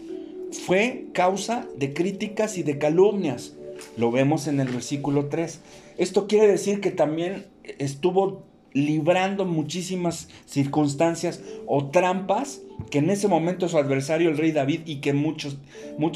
fue 0.52 1.06
causa 1.12 1.66
de 1.76 1.94
críticas 1.94 2.58
y 2.58 2.62
de 2.62 2.78
calumnias. 2.78 3.56
Lo 3.96 4.12
vemos 4.12 4.46
en 4.46 4.60
el 4.60 4.68
versículo 4.68 5.26
3. 5.26 5.60
Esto 5.96 6.28
quiere 6.28 6.46
decir 6.46 6.80
que 6.80 6.92
también 6.92 7.46
estuvo 7.80 8.44
librando 8.72 9.44
muchísimas 9.44 10.28
circunstancias 10.46 11.42
o 11.66 11.86
trampas 11.86 12.62
que 12.92 12.98
en 12.98 13.10
ese 13.10 13.26
momento 13.26 13.68
su 13.68 13.78
adversario, 13.78 14.30
el 14.30 14.38
rey 14.38 14.52
David, 14.52 14.82
y 14.86 15.00
que 15.00 15.12
muchas 15.12 15.56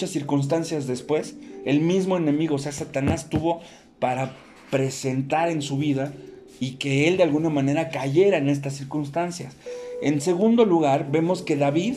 circunstancias 0.06 0.86
después, 0.86 1.34
el 1.64 1.80
mismo 1.80 2.16
enemigo, 2.16 2.54
o 2.54 2.58
sea, 2.58 2.70
Satanás, 2.70 3.28
tuvo 3.28 3.60
para 3.98 4.36
presentar 4.70 5.50
en 5.50 5.62
su 5.62 5.78
vida 5.78 6.12
y 6.62 6.74
que 6.74 7.08
él 7.08 7.16
de 7.16 7.24
alguna 7.24 7.50
manera 7.50 7.88
cayera 7.88 8.38
en 8.38 8.48
estas 8.48 8.74
circunstancias. 8.74 9.56
En 10.00 10.20
segundo 10.20 10.64
lugar, 10.64 11.10
vemos 11.10 11.42
que 11.42 11.56
David 11.56 11.96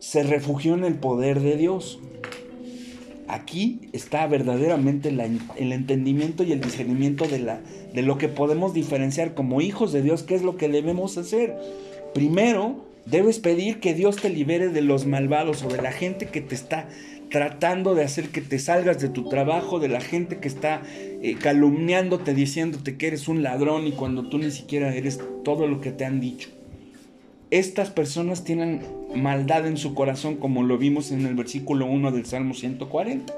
se 0.00 0.24
refugió 0.24 0.74
en 0.74 0.82
el 0.82 0.96
poder 0.96 1.38
de 1.38 1.56
Dios. 1.56 2.00
Aquí 3.28 3.90
está 3.92 4.26
verdaderamente 4.26 5.10
el 5.10 5.72
entendimiento 5.72 6.42
y 6.42 6.50
el 6.50 6.60
discernimiento 6.60 7.28
de, 7.28 7.58
de 7.94 8.02
lo 8.02 8.18
que 8.18 8.26
podemos 8.26 8.74
diferenciar 8.74 9.34
como 9.34 9.60
hijos 9.60 9.92
de 9.92 10.02
Dios, 10.02 10.24
qué 10.24 10.34
es 10.34 10.42
lo 10.42 10.56
que 10.56 10.68
debemos 10.68 11.16
hacer. 11.16 11.56
Primero, 12.14 12.86
debes 13.06 13.38
pedir 13.38 13.78
que 13.78 13.94
Dios 13.94 14.16
te 14.16 14.30
libere 14.30 14.70
de 14.70 14.82
los 14.82 15.06
malvados 15.06 15.62
o 15.62 15.68
de 15.68 15.80
la 15.80 15.92
gente 15.92 16.26
que 16.26 16.40
te 16.40 16.56
está 16.56 16.88
tratando 17.30 17.94
de 17.94 18.04
hacer 18.04 18.28
que 18.28 18.40
te 18.40 18.58
salgas 18.58 19.00
de 19.00 19.08
tu 19.08 19.28
trabajo, 19.28 19.78
de 19.78 19.88
la 19.88 20.00
gente 20.00 20.38
que 20.38 20.48
está 20.48 20.82
eh, 21.22 21.36
calumniándote, 21.40 22.34
diciéndote 22.34 22.96
que 22.96 23.08
eres 23.08 23.28
un 23.28 23.42
ladrón 23.42 23.86
y 23.86 23.92
cuando 23.92 24.28
tú 24.28 24.38
ni 24.38 24.50
siquiera 24.50 24.94
eres 24.94 25.20
todo 25.44 25.66
lo 25.66 25.80
que 25.80 25.92
te 25.92 26.04
han 26.04 26.20
dicho 26.20 26.48
estas 27.50 27.90
personas 27.90 28.44
tienen 28.44 28.82
maldad 29.14 29.66
en 29.66 29.76
su 29.76 29.94
corazón, 29.94 30.36
como 30.36 30.62
lo 30.62 30.76
vimos 30.78 31.10
en 31.12 31.24
el 31.24 31.34
versículo 31.34 31.86
1 31.86 32.12
del 32.12 32.26
Salmo 32.26 32.54
140. 32.54 33.32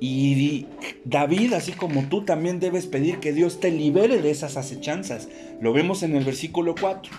Y 0.00 0.66
David, 1.04 1.54
así 1.54 1.72
como 1.72 2.04
tú, 2.04 2.24
también 2.24 2.60
debes 2.60 2.86
pedir 2.86 3.18
que 3.18 3.32
Dios 3.32 3.60
te 3.60 3.70
libere 3.70 4.22
de 4.22 4.30
esas 4.30 4.56
acechanzas. 4.56 5.28
Lo 5.60 5.72
vemos 5.72 6.02
en 6.02 6.14
el 6.14 6.24
versículo 6.24 6.74
4. 6.78 7.12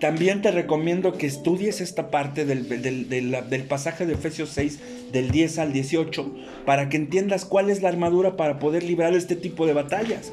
También 0.00 0.42
te 0.42 0.50
recomiendo 0.50 1.12
que 1.12 1.26
estudies 1.26 1.80
esta 1.80 2.10
parte 2.10 2.44
del, 2.44 2.68
del, 2.68 3.64
pasaje 3.64 4.04
de 4.06 4.12
Efesios 4.12 4.50
6, 4.50 4.80
del 5.12 5.30
10 5.30 5.58
al 5.58 5.72
18, 5.72 6.34
para 6.66 6.88
que 6.88 6.96
entiendas 6.96 7.44
cuál 7.44 7.70
es 7.70 7.82
la 7.82 7.88
armadura 7.88 8.36
para 8.36 8.58
poder 8.58 8.82
librar 8.82 9.14
este 9.14 9.36
tipo 9.36 9.66
de 9.66 9.72
batallas. 9.72 10.32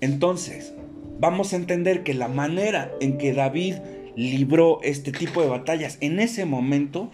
Entonces, 0.00 0.74
vamos 1.18 1.52
a 1.52 1.56
entender 1.56 2.02
que 2.02 2.14
la 2.14 2.28
manera 2.28 2.92
en 3.00 3.18
que 3.18 3.32
David 3.32 3.76
libró 4.16 4.80
este 4.82 5.12
tipo 5.12 5.40
de 5.42 5.48
batallas 5.48 5.96
en 6.00 6.20
ese 6.20 6.44
momento 6.44 7.10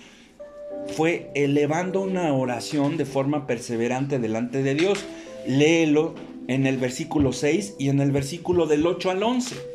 fue 0.88 1.30
elevando 1.34 2.00
una 2.00 2.32
oración 2.34 2.96
de 2.96 3.04
forma 3.04 3.46
perseverante 3.46 4.18
delante 4.18 4.62
de 4.62 4.74
Dios. 4.74 5.04
Léelo 5.46 6.14
en 6.48 6.66
el 6.66 6.78
versículo 6.78 7.32
6 7.32 7.76
y 7.78 7.88
en 7.88 8.00
el 8.00 8.12
versículo 8.12 8.66
del 8.66 8.86
8 8.86 9.10
al 9.10 9.22
11. 9.22 9.73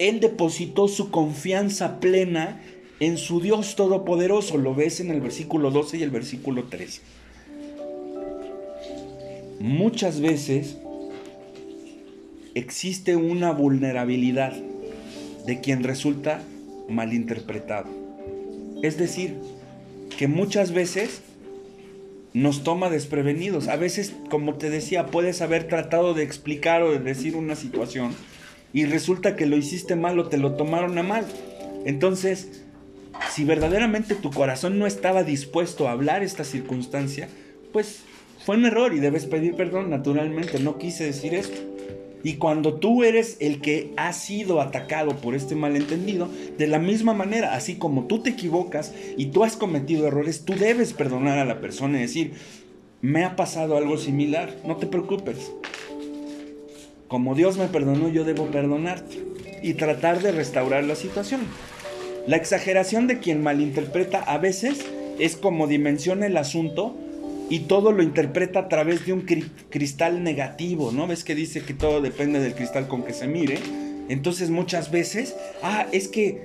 Él 0.00 0.18
depositó 0.20 0.88
su 0.88 1.10
confianza 1.10 2.00
plena 2.00 2.58
en 3.00 3.18
su 3.18 3.42
Dios 3.42 3.76
Todopoderoso. 3.76 4.56
Lo 4.56 4.74
ves 4.74 4.98
en 5.00 5.10
el 5.10 5.20
versículo 5.20 5.70
12 5.70 5.98
y 5.98 6.02
el 6.02 6.10
versículo 6.10 6.64
13. 6.64 7.02
Muchas 9.60 10.22
veces 10.22 10.78
existe 12.54 13.16
una 13.16 13.52
vulnerabilidad 13.52 14.54
de 15.46 15.60
quien 15.60 15.84
resulta 15.84 16.42
malinterpretado. 16.88 17.90
Es 18.82 18.96
decir, 18.96 19.36
que 20.16 20.28
muchas 20.28 20.72
veces 20.72 21.20
nos 22.32 22.64
toma 22.64 22.88
desprevenidos. 22.88 23.68
A 23.68 23.76
veces, 23.76 24.14
como 24.30 24.54
te 24.54 24.70
decía, 24.70 25.08
puedes 25.08 25.42
haber 25.42 25.68
tratado 25.68 26.14
de 26.14 26.22
explicar 26.22 26.82
o 26.82 26.90
de 26.90 27.00
decir 27.00 27.36
una 27.36 27.54
situación 27.54 28.14
y 28.72 28.84
resulta 28.84 29.36
que 29.36 29.46
lo 29.46 29.56
hiciste 29.56 29.96
mal 29.96 30.18
o 30.18 30.28
te 30.28 30.38
lo 30.38 30.54
tomaron 30.54 30.96
a 30.98 31.02
mal. 31.02 31.26
Entonces, 31.84 32.62
si 33.30 33.44
verdaderamente 33.44 34.14
tu 34.14 34.30
corazón 34.30 34.78
no 34.78 34.86
estaba 34.86 35.24
dispuesto 35.24 35.88
a 35.88 35.92
hablar 35.92 36.22
esta 36.22 36.44
circunstancia, 36.44 37.28
pues 37.72 38.02
fue 38.44 38.56
un 38.56 38.64
error 38.64 38.94
y 38.94 39.00
debes 39.00 39.26
pedir 39.26 39.54
perdón 39.54 39.90
naturalmente. 39.90 40.60
No 40.60 40.78
quise 40.78 41.04
decir 41.04 41.34
esto. 41.34 41.60
Y 42.22 42.34
cuando 42.34 42.74
tú 42.74 43.02
eres 43.02 43.38
el 43.40 43.60
que 43.60 43.92
ha 43.96 44.12
sido 44.12 44.60
atacado 44.60 45.16
por 45.16 45.34
este 45.34 45.54
malentendido, 45.54 46.28
de 46.58 46.66
la 46.66 46.78
misma 46.78 47.14
manera, 47.14 47.54
así 47.54 47.76
como 47.76 48.06
tú 48.06 48.22
te 48.22 48.30
equivocas 48.30 48.92
y 49.16 49.26
tú 49.26 49.42
has 49.42 49.56
cometido 49.56 50.06
errores, 50.06 50.44
tú 50.44 50.54
debes 50.54 50.92
perdonar 50.92 51.38
a 51.38 51.46
la 51.46 51.60
persona 51.60 51.98
y 51.98 52.02
decir, 52.02 52.34
me 53.00 53.24
ha 53.24 53.36
pasado 53.36 53.78
algo 53.78 53.96
similar, 53.96 54.54
no 54.66 54.76
te 54.76 54.86
preocupes. 54.86 55.50
Como 57.10 57.34
Dios 57.34 57.58
me 57.58 57.66
perdonó, 57.66 58.08
yo 58.08 58.22
debo 58.22 58.46
perdonarte 58.46 59.18
y 59.64 59.74
tratar 59.74 60.22
de 60.22 60.30
restaurar 60.30 60.84
la 60.84 60.94
situación. 60.94 61.40
La 62.28 62.36
exageración 62.36 63.08
de 63.08 63.18
quien 63.18 63.42
malinterpreta 63.42 64.20
a 64.20 64.38
veces 64.38 64.86
es 65.18 65.34
como 65.34 65.66
dimensiona 65.66 66.26
el 66.26 66.36
asunto 66.36 66.96
y 67.50 67.60
todo 67.60 67.90
lo 67.90 68.04
interpreta 68.04 68.60
a 68.60 68.68
través 68.68 69.06
de 69.06 69.12
un 69.12 69.26
cristal 69.70 70.22
negativo, 70.22 70.92
¿no? 70.92 71.08
Ves 71.08 71.24
que 71.24 71.34
dice 71.34 71.62
que 71.62 71.74
todo 71.74 72.00
depende 72.00 72.38
del 72.38 72.54
cristal 72.54 72.86
con 72.86 73.02
que 73.02 73.12
se 73.12 73.26
mire. 73.26 73.58
Entonces 74.08 74.50
muchas 74.50 74.92
veces, 74.92 75.34
ah, 75.64 75.88
es 75.90 76.06
que 76.06 76.44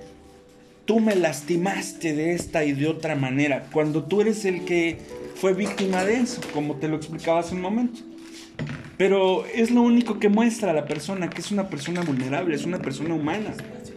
tú 0.85 0.99
me 0.99 1.15
lastimaste 1.15 2.15
de 2.15 2.33
esta 2.33 2.65
y 2.65 2.71
de 2.71 2.87
otra 2.87 3.15
manera, 3.15 3.67
cuando 3.71 4.05
tú 4.05 4.21
eres 4.21 4.45
el 4.45 4.65
que 4.65 4.97
fue 5.35 5.53
víctima 5.53 6.03
de 6.03 6.21
eso, 6.21 6.41
como 6.55 6.77
te 6.77 6.87
lo 6.87 6.95
explicaba 6.95 7.41
hace 7.41 7.53
un 7.53 7.61
momento. 7.61 8.14
Pero 8.97 9.45
es 9.45 9.71
lo 9.71 9.81
único 9.81 10.19
que 10.19 10.29
muestra 10.29 10.71
a 10.71 10.73
la 10.73 10.85
persona, 10.85 11.29
que 11.29 11.41
es 11.41 11.51
una 11.51 11.67
persona 11.67 12.01
vulnerable, 12.01 12.55
es 12.55 12.65
una 12.65 12.79
persona 12.79 13.13
humana, 13.13 13.53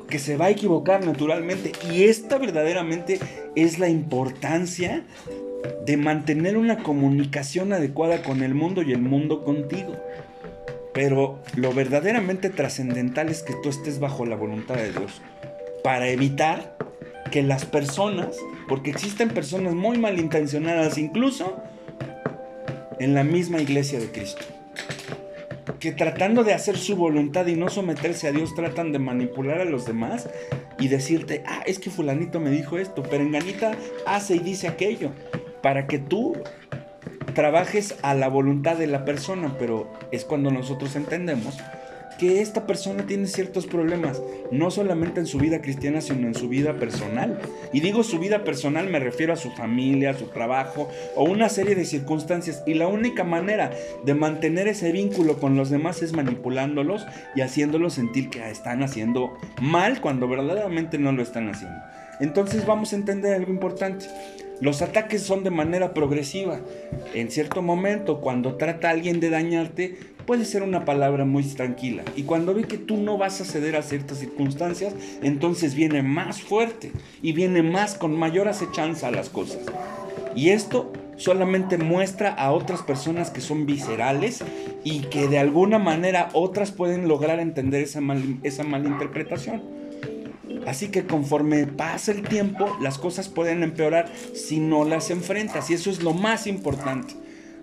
que 0.09 0.19
se 0.19 0.37
va 0.37 0.47
a 0.47 0.51
equivocar 0.51 1.05
naturalmente. 1.05 1.73
Y 1.91 2.05
esta 2.05 2.39
verdaderamente 2.39 3.21
es 3.55 3.79
la 3.79 3.89
importancia 3.89 5.05
de 5.87 5.97
mantener 5.97 6.57
una 6.57 6.83
comunicación 6.83 7.73
adecuada 7.73 8.23
con 8.23 8.43
el 8.43 8.55
mundo 8.55 8.83
y 8.83 8.93
el 8.93 9.01
mundo 9.01 9.45
contigo. 9.45 9.97
Pero 10.93 11.39
lo 11.55 11.73
verdaderamente 11.73 12.51
trascendental 12.51 13.29
es 13.29 13.43
que 13.43 13.55
tú 13.63 13.69
estés 13.69 14.01
bajo 14.01 14.27
la 14.27 14.37
voluntad 14.37 14.75
de 14.77 14.91
Dios 14.91 15.21
para 15.85 16.09
evitar 16.09 16.77
que 17.31 17.43
las 17.43 17.65
personas, 17.65 18.37
porque 18.69 18.91
existen 18.91 19.29
personas 19.29 19.75
muy 19.75 19.99
malintencionadas 19.99 20.99
incluso 20.99 21.63
en 23.01 23.15
la 23.15 23.25
misma 23.25 23.61
iglesia 23.61 23.99
de 23.99 24.11
Cristo, 24.11 24.45
que 25.79 25.93
tratando 25.93 26.45
de 26.45 26.55
hacer 26.55 26.77
su 26.77 26.97
voluntad 26.97 27.47
y 27.47 27.57
no 27.57 27.69
someterse 27.69 28.29
a 28.29 28.33
Dios 28.33 28.55
tratan 28.55 28.93
de 28.93 28.99
manipular 28.99 29.61
a 29.61 29.65
los 29.65 29.87
demás 29.87 30.29
y 30.79 30.89
decirte, 30.89 31.43
ah, 31.47 31.63
es 31.67 31.79
que 31.79 31.91
fulanito 31.91 32.41
me 32.41 32.51
dijo 32.51 32.79
esto, 32.79 33.03
pero 33.03 33.23
enganita 33.23 33.73
hace 34.07 34.37
y 34.37 34.41
dice 34.41 34.69
aquello 34.69 35.11
para 35.63 35.87
que 35.87 35.99
tú 35.99 36.37
trabajes 37.35 37.95
a 38.03 38.15
la 38.15 38.29
voluntad 38.29 38.77
de 38.77 38.87
la 38.87 39.05
persona, 39.05 39.55
pero 39.59 39.89
es 40.11 40.25
cuando 40.25 40.51
nosotros 40.51 40.97
entendemos 40.97 41.57
que 42.19 42.41
esta 42.41 42.67
persona 42.67 43.07
tiene 43.07 43.27
ciertos 43.27 43.67
problemas, 43.67 44.21
no 44.51 44.71
solamente 44.71 45.21
en 45.21 45.27
su 45.27 45.39
vida 45.39 45.61
cristiana, 45.63 46.01
sino 46.01 46.27
en 46.27 46.35
su 46.35 46.49
vida 46.49 46.75
personal. 46.75 47.39
Y 47.73 47.81
digo 47.81 48.03
su 48.03 48.19
vida 48.19 48.45
personal, 48.45 48.89
me 48.91 48.99
refiero 48.99 49.33
a 49.33 49.37
su 49.37 49.51
familia, 49.53 50.15
su 50.15 50.27
trabajo 50.27 50.89
o 51.17 51.25
una 51.25 51.49
serie 51.49 51.75
de 51.75 51.85
circunstancias. 51.85 52.63
Y 52.67 52.75
la 52.75 52.89
única 52.89 53.25
manera 53.25 53.71
de 54.05 54.15
mantener 54.15 54.69
ese 54.69 54.93
vínculo 54.93 55.39
con 55.39 55.57
los 55.57 55.71
demás 55.71 56.03
es 56.03 56.13
manipulándolos 56.13 57.07
y 57.35 57.41
haciéndolos 57.41 57.95
sentir 57.95 58.31
que 58.31 58.49
están 58.51 58.83
haciendo 58.83 59.37
mal 59.63 60.01
cuando 60.01 60.29
verdaderamente 60.29 60.99
no 60.99 61.13
lo 61.13 61.23
están 61.23 61.49
haciendo. 61.49 61.79
Entonces 62.21 62.67
vamos 62.67 62.93
a 62.93 62.97
entender 62.97 63.35
algo 63.35 63.53
importante. 63.53 64.07
Los 64.61 64.83
ataques 64.83 65.23
son 65.23 65.45
de 65.45 65.51
manera 65.51 65.95
progresiva. 65.95 66.59
En 67.15 67.31
cierto 67.31 67.63
momento, 67.63 68.21
cuando 68.21 68.57
trata 68.57 68.91
alguien 68.91 69.21
de 69.21 69.31
dañarte, 69.31 69.99
puede 70.29 70.45
ser 70.45 70.63
una 70.63 70.85
palabra 70.85 71.25
muy 71.25 71.43
tranquila. 71.43 72.03
Y 72.15 72.25
cuando 72.25 72.53
ve 72.53 72.65
que 72.65 72.77
tú 72.77 72.99
no 72.99 73.17
vas 73.17 73.41
a 73.41 73.47
ceder 73.47 73.77
a 73.77 73.83
ciertas 73.83 74.19
circunstancias, 74.19 74.93
entonces 75.23 75.75
viene 75.75 76.03
más 76.03 76.43
fuerte 76.43 76.93
y 77.23 77.33
viene 77.33 77.63
más 77.63 77.95
con 77.95 78.15
mayor 78.15 78.47
acechanza 78.47 79.09
a 79.09 79.11
las 79.11 79.31
cosas. 79.31 79.61
Y 80.37 80.51
esto 80.51 80.93
solamente 81.17 81.79
muestra 81.79 82.29
a 82.29 82.53
otras 82.53 82.83
personas 82.83 83.31
que 83.31 83.41
son 83.41 83.65
viscerales 83.65 84.45
y 84.85 85.01
que 85.07 85.29
de 85.29 85.39
alguna 85.39 85.79
manera 85.79 86.29
otras 86.35 86.73
pueden 86.73 87.09
lograr 87.09 87.41
entender 87.41 87.83
esa, 87.83 88.03
mal, 88.03 88.23
esa 88.43 88.65
malinterpretación. 88.65 89.63
Así 90.67 90.89
que 90.89 91.07
conforme 91.07 91.67
pasa 91.67 92.13
el 92.13 92.21
tiempo, 92.21 92.77
las 92.83 92.99
cosas 92.99 93.31
pueden 93.31 93.63
empeorar 93.63 94.13
si 94.35 94.61
no 94.61 94.85
las 94.85 95.09
enfrentas. 95.09 95.71
Y 95.71 95.73
eso 95.73 95.89
es 95.89 96.03
lo 96.03 96.13
más 96.13 96.47
importante. 96.47 97.15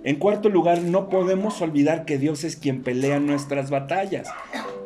En 0.06 0.16
cuarto 0.16 0.50
lugar, 0.50 0.82
no 0.82 1.10
podemos 1.10 1.62
olvidar 1.62 2.06
que 2.06 2.18
Dios 2.18 2.44
es 2.44 2.56
quien 2.56 2.84
pelea 2.84 3.20
nuestras 3.20 3.70
batallas. 3.70 4.30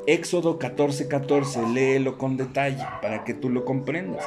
Éxodo 0.08 0.58
14:14, 0.58 1.08
14, 1.08 1.68
léelo 1.74 2.18
con 2.18 2.38
detalle 2.38 2.84
para 3.02 3.24
que 3.24 3.34
tú 3.34 3.50
lo 3.50 3.66
comprendas 3.66 4.26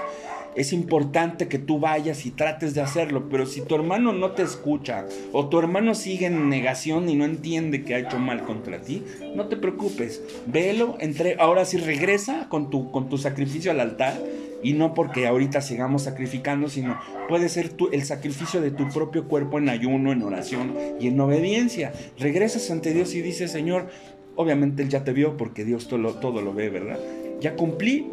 es 0.55 0.73
importante 0.73 1.49
que 1.49 1.59
tú 1.59 1.79
vayas 1.79 2.27
y 2.27 2.31
trates 2.31 2.75
de 2.75 2.83
hacerlo, 2.83 3.29
pero 3.31 3.47
si 3.47 3.63
tu 3.63 3.75
hermano 3.75 4.13
no 4.13 4.33
te 4.33 4.43
escucha 4.43 5.07
o 5.33 5.49
tu 5.49 5.59
hermano 5.59 5.95
sigue 5.95 6.27
en 6.27 6.49
negación 6.49 7.09
y 7.09 7.15
no 7.15 7.25
entiende 7.25 7.85
que 7.85 7.95
ha 7.95 7.99
hecho 7.99 8.19
mal 8.19 8.43
contra 8.43 8.81
ti, 8.81 9.03
no 9.35 9.47
te 9.47 9.57
preocupes, 9.57 10.23
velo, 10.47 10.97
entre, 11.01 11.37
ahora 11.39 11.65
sí 11.65 11.79
regresa 11.79 12.49
con 12.49 12.71
tu, 12.71 12.91
con 12.91 13.09
tu 13.09 13.19
sacrificio 13.19 13.71
al 13.71 13.81
altar 13.81 14.15
y 14.63 14.75
no 14.75 14.95
porque 14.95 15.27
ahorita 15.27 15.61
sigamos 15.61 16.03
sacrificando, 16.03 16.69
sino 16.69 16.99
puede 17.29 17.49
ser 17.49 17.73
el 17.93 18.05
sacrificio 18.05 18.61
de 18.61 18.71
tu 18.71 18.89
propio 18.89 19.27
cuerpo 19.29 19.59
en 19.59 19.69
ayuno, 19.69 20.13
en 20.13 20.23
oración 20.23 20.75
y 21.01 21.09
en 21.09 21.21
obediencia. 21.21 21.93
Regresas 22.19 22.71
ante 22.71 22.95
Dios 22.95 23.15
y 23.15 23.23
dices, 23.23 23.51
Señor, 23.51 23.89
obviamente 24.37 24.83
Él 24.83 24.89
ya 24.89 25.05
te 25.05 25.13
vio 25.13 25.37
porque 25.37 25.65
Dios 25.65 25.89
todo, 25.89 26.15
todo 26.15 26.41
lo 26.43 26.55
ve, 26.55 26.71
¿verdad? 26.71 26.99
Ya 27.41 27.57
cumplí, 27.57 28.07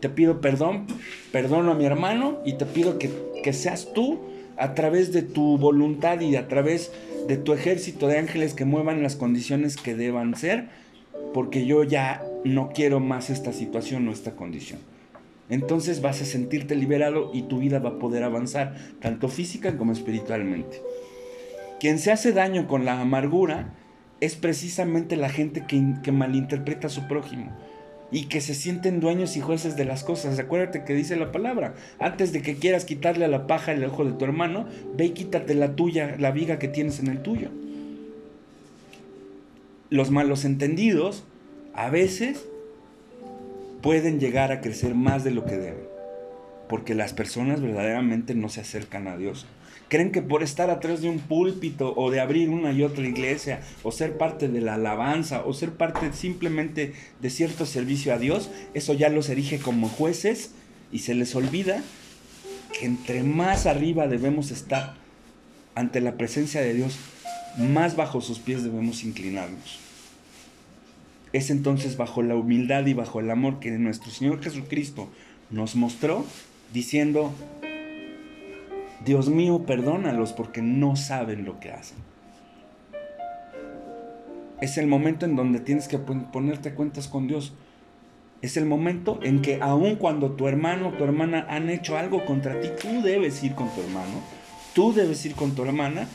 te 0.00 0.08
pido 0.08 0.40
perdón, 0.40 0.86
perdono 1.32 1.72
a 1.72 1.74
mi 1.74 1.84
hermano 1.84 2.38
y 2.44 2.54
te 2.54 2.66
pido 2.66 2.98
que, 2.98 3.10
que 3.42 3.52
seas 3.52 3.92
tú 3.92 4.20
a 4.56 4.74
través 4.74 5.12
de 5.12 5.22
tu 5.22 5.58
voluntad 5.58 6.20
y 6.20 6.36
a 6.36 6.46
través 6.46 6.92
de 7.26 7.36
tu 7.36 7.52
ejército 7.52 8.08
de 8.08 8.18
ángeles 8.18 8.54
que 8.54 8.64
muevan 8.64 9.02
las 9.02 9.16
condiciones 9.16 9.76
que 9.76 9.94
deban 9.94 10.36
ser, 10.36 10.68
porque 11.32 11.66
yo 11.66 11.84
ya 11.84 12.24
no 12.44 12.70
quiero 12.74 13.00
más 13.00 13.30
esta 13.30 13.52
situación 13.52 14.06
o 14.08 14.12
esta 14.12 14.32
condición. 14.32 14.80
Entonces 15.52 16.00
vas 16.00 16.22
a 16.22 16.24
sentirte 16.24 16.74
liberado 16.74 17.30
y 17.34 17.42
tu 17.42 17.58
vida 17.58 17.78
va 17.78 17.90
a 17.90 17.98
poder 17.98 18.22
avanzar, 18.22 18.74
tanto 19.00 19.28
física 19.28 19.76
como 19.76 19.92
espiritualmente. 19.92 20.80
Quien 21.78 21.98
se 21.98 22.10
hace 22.10 22.32
daño 22.32 22.66
con 22.66 22.86
la 22.86 22.98
amargura 22.98 23.74
es 24.22 24.34
precisamente 24.34 25.14
la 25.14 25.28
gente 25.28 25.66
que, 25.66 26.10
malinterpreta 26.10 26.86
a 26.86 26.90
su 26.90 27.06
prójimo 27.06 27.54
y 28.10 28.28
que 28.28 28.40
se 28.40 28.54
sienten 28.54 28.98
dueños 28.98 29.36
y 29.36 29.42
jueces 29.42 29.76
de 29.76 29.84
las 29.84 30.04
cosas. 30.04 30.38
Acuérdate 30.38 30.84
que 30.84 30.94
dice 30.94 31.16
la 31.16 31.32
palabra, 31.32 31.74
antes 31.98 32.32
de 32.32 32.40
que 32.40 32.56
quieras 32.56 32.86
quitarle 32.86 33.26
a 33.26 33.28
la 33.28 33.46
paja 33.46 33.72
el 33.72 33.84
ojo 33.84 34.06
de 34.06 34.12
tu 34.12 34.24
hermano, 34.24 34.64
ve 34.96 35.04
y 35.04 35.10
quítate 35.10 35.54
la 35.54 35.76
tuya, 35.76 36.16
la 36.18 36.30
viga 36.30 36.58
que 36.58 36.68
tienes 36.68 36.98
en 36.98 37.08
el 37.08 37.20
tuyo. 37.20 37.50
Los 39.90 40.10
malos 40.10 40.46
entendidos 40.46 41.24
a 41.74 41.90
veces 41.90 42.46
pueden 43.82 44.20
llegar 44.20 44.52
a 44.52 44.60
crecer 44.60 44.94
más 44.94 45.24
de 45.24 45.32
lo 45.32 45.44
que 45.44 45.56
deben, 45.56 45.86
porque 46.68 46.94
las 46.94 47.12
personas 47.12 47.60
verdaderamente 47.60 48.34
no 48.34 48.48
se 48.48 48.60
acercan 48.60 49.08
a 49.08 49.16
Dios 49.16 49.46
Creen 49.92 50.10
que 50.10 50.22
por 50.22 50.42
estar 50.42 50.70
atrás 50.70 51.02
de 51.02 51.10
un 51.10 51.18
púlpito 51.18 51.92
o 51.94 52.10
de 52.10 52.18
abrir 52.18 52.48
una 52.48 52.72
y 52.72 52.82
otra 52.82 53.06
iglesia 53.06 53.60
o 53.82 53.92
ser 53.92 54.16
parte 54.16 54.48
de 54.48 54.62
la 54.62 54.76
alabanza 54.76 55.44
o 55.44 55.52
ser 55.52 55.72
parte 55.72 56.14
simplemente 56.14 56.94
de 57.20 57.28
cierto 57.28 57.66
servicio 57.66 58.14
a 58.14 58.18
Dios, 58.18 58.48
eso 58.72 58.94
ya 58.94 59.10
los 59.10 59.28
erige 59.28 59.58
como 59.58 59.90
jueces 59.90 60.52
y 60.92 61.00
se 61.00 61.14
les 61.14 61.34
olvida 61.34 61.82
que 62.72 62.86
entre 62.86 63.22
más 63.22 63.66
arriba 63.66 64.06
debemos 64.06 64.50
estar 64.50 64.94
ante 65.74 66.00
la 66.00 66.16
presencia 66.16 66.62
de 66.62 66.72
Dios, 66.72 66.96
más 67.58 67.94
bajo 67.94 68.22
sus 68.22 68.38
pies 68.38 68.64
debemos 68.64 69.04
inclinarnos. 69.04 69.91
Es 71.32 71.50
entonces 71.50 71.96
bajo 71.96 72.22
la 72.22 72.36
humildad 72.36 72.86
y 72.86 72.94
bajo 72.94 73.20
el 73.20 73.30
amor 73.30 73.58
que 73.58 73.70
nuestro 73.70 74.10
Señor 74.10 74.42
Jesucristo 74.42 75.08
nos 75.50 75.76
mostró, 75.76 76.24
diciendo, 76.72 77.32
Dios 79.04 79.28
mío, 79.28 79.64
perdónalos 79.66 80.32
porque 80.32 80.62
no 80.62 80.96
saben 80.96 81.44
lo 81.44 81.58
que 81.58 81.70
hacen. 81.70 81.98
Es 84.60 84.78
el 84.78 84.86
momento 84.86 85.26
en 85.26 85.34
donde 85.34 85.58
tienes 85.58 85.88
que 85.88 85.98
ponerte 85.98 86.74
cuentas 86.74 87.08
con 87.08 87.26
Dios. 87.26 87.52
Es 88.42 88.56
el 88.56 88.66
momento 88.66 89.18
en 89.22 89.40
que 89.40 89.58
aun 89.60 89.96
cuando 89.96 90.32
tu 90.32 90.48
hermano 90.48 90.88
o 90.88 90.92
tu 90.92 91.04
hermana 91.04 91.46
han 91.48 91.70
hecho 91.70 91.96
algo 91.96 92.24
contra 92.24 92.60
ti, 92.60 92.68
tú 92.80 93.02
debes 93.02 93.42
ir 93.42 93.54
con 93.54 93.68
tu 93.74 93.80
hermano, 93.80 94.20
tú 94.74 94.92
debes 94.92 95.24
ir 95.26 95.34
con 95.34 95.54
tu 95.54 95.64
hermana 95.64 96.06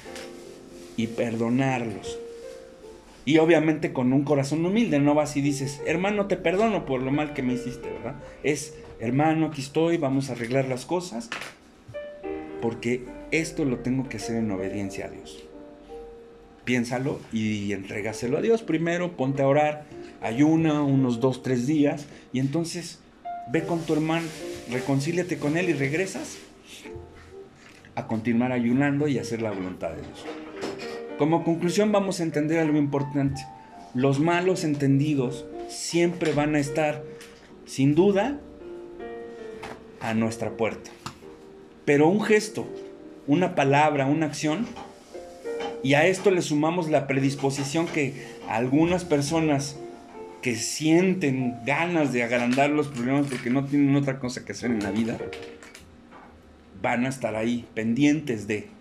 y 0.95 1.07
perdonarlos. 1.07 2.19
Y 3.27 3.39
obviamente 3.39 3.91
con 3.91 4.13
un 4.13 4.23
corazón 4.23 4.65
humilde, 4.65 4.99
no 4.99 5.13
vas 5.13 5.35
y 5.35 5.41
dices, 5.41 5.81
hermano, 5.85 6.27
te 6.27 6.37
perdono 6.37 6.85
por 6.85 7.01
lo 7.01 7.11
mal 7.11 7.33
que 7.33 7.43
me 7.43 7.55
hiciste, 7.55 7.89
¿verdad? 7.91 8.15
Es, 8.41 8.73
hermano, 9.01 9.47
aquí 9.47 9.59
estoy, 9.59 9.97
vamos 9.97 10.29
a 10.29 10.31
arreglar 10.31 10.69
las 10.69 10.85
cosas 10.85 11.29
porque 12.61 13.03
esto 13.31 13.65
lo 13.65 13.79
tengo 13.79 14.07
que 14.07 14.15
hacer 14.15 14.37
en 14.37 14.49
obediencia 14.49 15.07
a 15.07 15.09
Dios. 15.09 15.43
Piénsalo 16.63 17.19
y 17.33 17.73
entrégaselo 17.73 18.37
a 18.37 18.41
Dios. 18.41 18.63
Primero 18.63 19.17
ponte 19.17 19.41
a 19.41 19.47
orar, 19.47 19.83
ayuna 20.21 20.81
unos 20.81 21.19
dos, 21.19 21.43
tres 21.43 21.67
días 21.67 22.05
y 22.31 22.39
entonces 22.39 23.01
ve 23.51 23.63
con 23.63 23.81
tu 23.81 23.91
hermano, 23.91 24.25
reconcíliate 24.71 25.37
con 25.37 25.57
él 25.57 25.67
y 25.67 25.73
regresas 25.73 26.37
a 27.95 28.07
continuar 28.07 28.53
ayunando 28.53 29.09
y 29.09 29.19
hacer 29.19 29.41
la 29.41 29.51
voluntad 29.51 29.89
de 29.89 30.01
Dios. 30.01 30.46
Como 31.17 31.43
conclusión 31.43 31.91
vamos 31.91 32.19
a 32.19 32.23
entender 32.23 32.59
algo 32.59 32.77
importante. 32.77 33.41
Los 33.93 34.19
malos 34.19 34.63
entendidos 34.63 35.45
siempre 35.67 36.31
van 36.33 36.55
a 36.55 36.59
estar, 36.59 37.03
sin 37.65 37.95
duda, 37.95 38.39
a 39.99 40.13
nuestra 40.13 40.51
puerta. 40.51 40.91
Pero 41.85 42.07
un 42.07 42.21
gesto, 42.21 42.67
una 43.25 43.55
palabra, 43.55 44.05
una 44.05 44.27
acción, 44.27 44.67
y 45.83 45.95
a 45.95 46.05
esto 46.05 46.31
le 46.31 46.41
sumamos 46.41 46.89
la 46.89 47.07
predisposición 47.07 47.87
que 47.87 48.27
algunas 48.47 49.03
personas 49.03 49.77
que 50.41 50.55
sienten 50.55 51.55
ganas 51.65 52.13
de 52.13 52.23
agrandar 52.23 52.69
los 52.69 52.87
problemas 52.89 53.27
porque 53.27 53.49
no 53.49 53.65
tienen 53.65 53.95
otra 53.95 54.19
cosa 54.19 54.45
que 54.45 54.51
hacer 54.51 54.71
en 54.71 54.83
la 54.83 54.91
vida, 54.91 55.17
van 56.81 57.05
a 57.05 57.09
estar 57.09 57.35
ahí 57.35 57.65
pendientes 57.73 58.47
de. 58.47 58.76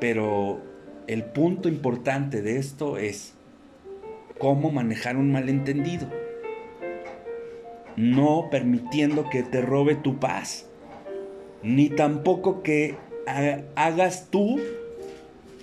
Pero 0.00 0.60
el 1.06 1.24
punto 1.24 1.68
importante 1.68 2.42
de 2.42 2.56
esto 2.56 2.96
es 2.96 3.34
cómo 4.38 4.70
manejar 4.70 5.16
un 5.16 5.30
malentendido. 5.30 6.08
No 7.96 8.48
permitiendo 8.50 9.28
que 9.28 9.42
te 9.42 9.60
robe 9.60 9.94
tu 9.94 10.18
paz 10.18 10.66
ni 11.62 11.90
tampoco 11.90 12.62
que 12.62 12.96
hagas 13.76 14.28
tú 14.30 14.60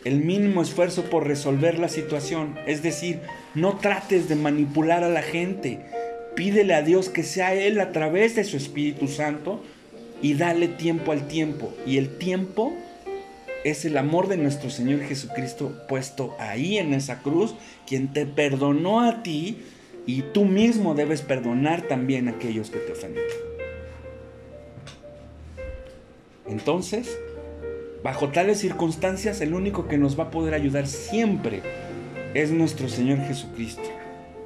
el 0.05 0.23
mínimo 0.23 0.61
esfuerzo 0.61 1.03
por 1.05 1.27
resolver 1.27 1.79
la 1.79 1.89
situación. 1.89 2.57
Es 2.65 2.83
decir, 2.83 3.19
no 3.55 3.77
trates 3.77 4.29
de 4.29 4.35
manipular 4.35 5.03
a 5.03 5.09
la 5.09 5.21
gente. 5.21 5.79
Pídele 6.35 6.75
a 6.75 6.81
Dios 6.81 7.09
que 7.09 7.23
sea 7.23 7.55
Él 7.55 7.79
a 7.79 7.91
través 7.91 8.35
de 8.35 8.43
su 8.43 8.57
Espíritu 8.57 9.07
Santo 9.07 9.61
y 10.21 10.35
dale 10.35 10.67
tiempo 10.67 11.11
al 11.11 11.27
tiempo. 11.27 11.73
Y 11.85 11.97
el 11.97 12.17
tiempo 12.17 12.73
es 13.63 13.85
el 13.85 13.97
amor 13.97 14.27
de 14.27 14.37
nuestro 14.37 14.69
Señor 14.69 15.01
Jesucristo 15.01 15.73
puesto 15.87 16.35
ahí 16.39 16.77
en 16.77 16.93
esa 16.93 17.19
cruz, 17.19 17.55
quien 17.85 18.13
te 18.13 18.25
perdonó 18.25 19.01
a 19.01 19.23
ti 19.23 19.63
y 20.05 20.21
tú 20.21 20.45
mismo 20.45 20.95
debes 20.95 21.21
perdonar 21.21 21.83
también 21.83 22.27
a 22.27 22.31
aquellos 22.31 22.69
que 22.69 22.79
te 22.79 22.93
ofenden. 22.93 23.23
Entonces, 26.47 27.17
bajo 28.03 28.29
tales 28.29 28.59
circunstancias, 28.59 29.41
el 29.41 29.53
único 29.53 29.87
que 29.87 29.97
nos 29.97 30.17
va 30.17 30.25
a 30.25 30.31
poder 30.31 30.53
ayudar 30.53 30.87
siempre 30.87 31.61
es 32.33 32.51
nuestro 32.51 32.87
Señor 32.89 33.19
Jesucristo. 33.19 33.83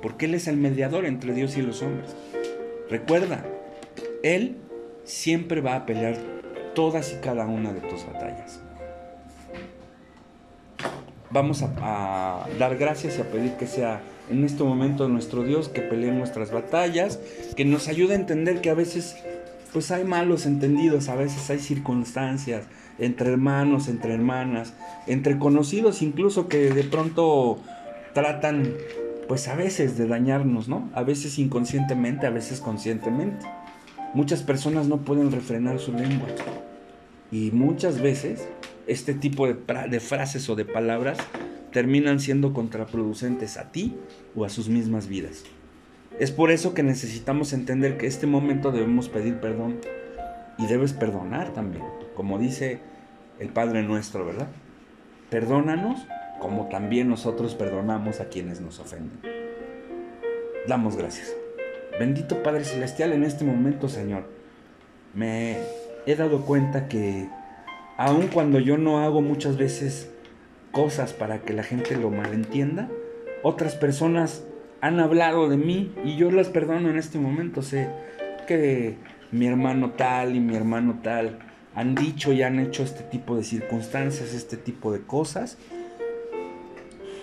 porque 0.02 0.26
Él 0.26 0.34
es 0.34 0.48
el 0.48 0.58
mediador 0.58 1.06
entre 1.06 1.32
Dios 1.32 1.56
y 1.58 1.62
los 1.62 1.84
hombres. 1.84 2.16
Recuerda, 2.90 3.46
Él 4.24 4.58
siempre 5.04 5.62
va 5.62 5.76
a 5.76 5.86
pelear 5.86 6.18
todas 6.74 7.14
y 7.14 7.18
cada 7.18 7.46
una 7.46 7.72
de 7.72 7.82
tus 7.82 8.04
batallas. 8.08 8.62
Vamos 11.34 11.64
a, 11.64 12.46
dar 12.60 12.78
gracias 12.78 13.18
y 13.18 13.22
a 13.22 13.32
pedir 13.32 13.54
que 13.54 13.68
sea 13.68 14.02
en 14.30 14.44
este 14.44 14.64
momento 14.64 15.08
nuestro 15.08 15.44
Dios 15.44 15.70
que 15.70 15.82
pelee 15.82 16.12
nuestras 16.12 16.52
batallas, 16.52 17.20
que 17.56 17.66
nos 17.66 17.88
ayude 17.88 18.14
a 18.14 18.18
entender 18.18 18.62
que 18.62 18.70
a 18.70 18.74
veces 18.74 19.16
pues 19.72 19.92
hay 19.92 20.04
malos 20.04 20.46
entendidos, 20.46 21.08
a 21.08 21.16
veces 21.16 21.50
hay 21.50 21.60
circunstancias 21.60 22.66
entre 23.00 23.32
hermanos, 23.32 23.88
entre 23.88 24.14
hermanas, 24.14 24.74
entre 25.08 25.40
conocidos 25.40 26.02
incluso 26.02 26.50
que 26.50 26.72
de 26.72 26.84
pronto 26.84 27.60
tratan 28.14 28.74
pues 29.30 29.48
a 29.48 29.56
veces 29.56 29.98
de 29.98 30.08
dañarnos, 30.08 30.68
¿no? 30.68 30.90
A 30.94 31.04
veces 31.04 31.40
inconscientemente, 31.40 32.28
a 32.28 32.32
veces 32.32 32.60
conscientemente. 32.60 33.46
Muchas 34.14 34.44
personas 34.44 34.88
no 34.88 34.98
pueden 34.98 35.32
refrenar 35.32 35.80
su 35.80 35.94
lengua. 35.94 36.28
Y 37.32 37.52
muchas 37.52 38.02
veces 38.02 38.50
este 38.92 39.14
tipo 39.14 39.48
de, 39.48 40.00
frases 40.00 40.50
o 40.50 40.56
de 40.56 40.66
palabras 40.66 41.18
terminan 41.72 42.20
siendo 42.20 42.52
contraproducentes 42.52 43.58
a 43.58 43.72
ti 43.72 43.96
o 44.36 44.44
a 44.44 44.50
sus 44.50 44.68
mismas 44.68 45.08
vidas. 45.08 45.44
Es 46.20 46.32
por 46.32 46.52
eso 46.52 46.74
que 46.74 46.84
necesitamos 46.84 47.54
entender 47.54 47.98
que 47.98 48.08
este 48.08 48.28
momento 48.28 48.72
debemos 48.72 49.08
pedir 49.08 49.40
perdón 49.40 49.80
y 50.58 50.66
debes 50.68 50.92
perdonar 50.92 51.54
también, 51.54 51.86
como 52.16 52.38
dice 52.38 52.80
el 53.40 53.48
Padre 53.48 53.82
nuestro, 53.84 54.26
¿verdad? 54.26 54.50
Perdónanos 55.30 56.06
como 56.42 56.68
también 56.68 57.08
nosotros 57.08 57.56
perdonamos 57.56 58.20
a 58.20 58.26
quienes 58.26 58.60
nos 58.60 58.80
ofenden. 58.80 59.22
Damos 60.68 60.98
gracias. 60.98 61.34
Bendito 61.98 62.44
Padre 62.44 62.66
Celestial, 62.66 63.14
en 63.14 63.24
este 63.24 63.46
momento, 63.46 63.88
Señor, 63.88 64.26
me 65.14 65.58
he 66.06 66.16
dado 66.16 66.42
cuenta 66.46 66.90
que 66.90 67.30
aun 67.98 68.28
cuando 68.28 68.60
yo 68.60 68.78
no 68.78 69.00
hago 69.00 69.22
muchas 69.22 69.58
veces 69.58 70.12
cosas 70.72 71.14
para 71.14 71.42
que 71.42 71.54
la 71.54 71.64
gente 71.64 71.96
lo 71.96 72.10
malentienda, 72.10 72.90
otras 73.44 73.76
personas 73.76 74.44
han 74.82 75.00
hablado 75.00 75.50
de 75.50 75.58
mí 75.58 75.94
y 76.04 76.16
yo 76.18 76.32
las 76.32 76.50
perdono 76.50 76.90
en 76.90 76.98
este 76.98 77.20
momento. 77.20 77.62
Sé 77.62 77.90
que 78.48 78.98
mi 79.32 79.46
hermano 79.46 79.92
tal 79.92 80.36
y 80.36 80.40
mi 80.40 80.56
hermano 80.56 81.00
tal 81.04 81.40
han 81.76 81.96
dicho 81.96 82.34
y 82.34 82.42
han 82.42 82.60
hecho 82.60 82.84
este 82.84 83.04
tipo 83.04 83.36
de 83.36 83.44
circunstancias, 83.44 84.34
este 84.34 84.58
tipo 84.58 84.92
de 84.92 85.02
cosas 85.02 85.58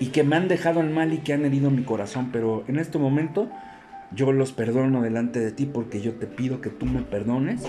y 0.01 0.07
que 0.07 0.23
me 0.23 0.37
han 0.37 0.49
dejado 0.49 0.81
en 0.81 0.93
mal 0.93 1.13
y 1.13 1.19
que 1.19 1.33
han 1.33 1.45
herido 1.45 1.71
mi 1.71 1.83
corazón, 1.83 2.31
pero 2.33 2.65
en 2.69 2.79
este 2.79 2.99
momento 2.99 3.51
yo 4.13 4.33
los 4.33 4.53
perdono 4.53 5.03
delante 5.03 5.41
de 5.41 5.53
ti 5.53 5.67
porque 5.67 6.01
yo 6.01 6.15
te 6.15 6.27
pido 6.27 6.61
que 6.61 6.71
tú 6.71 6.87
me 6.87 7.03
perdones 7.03 7.63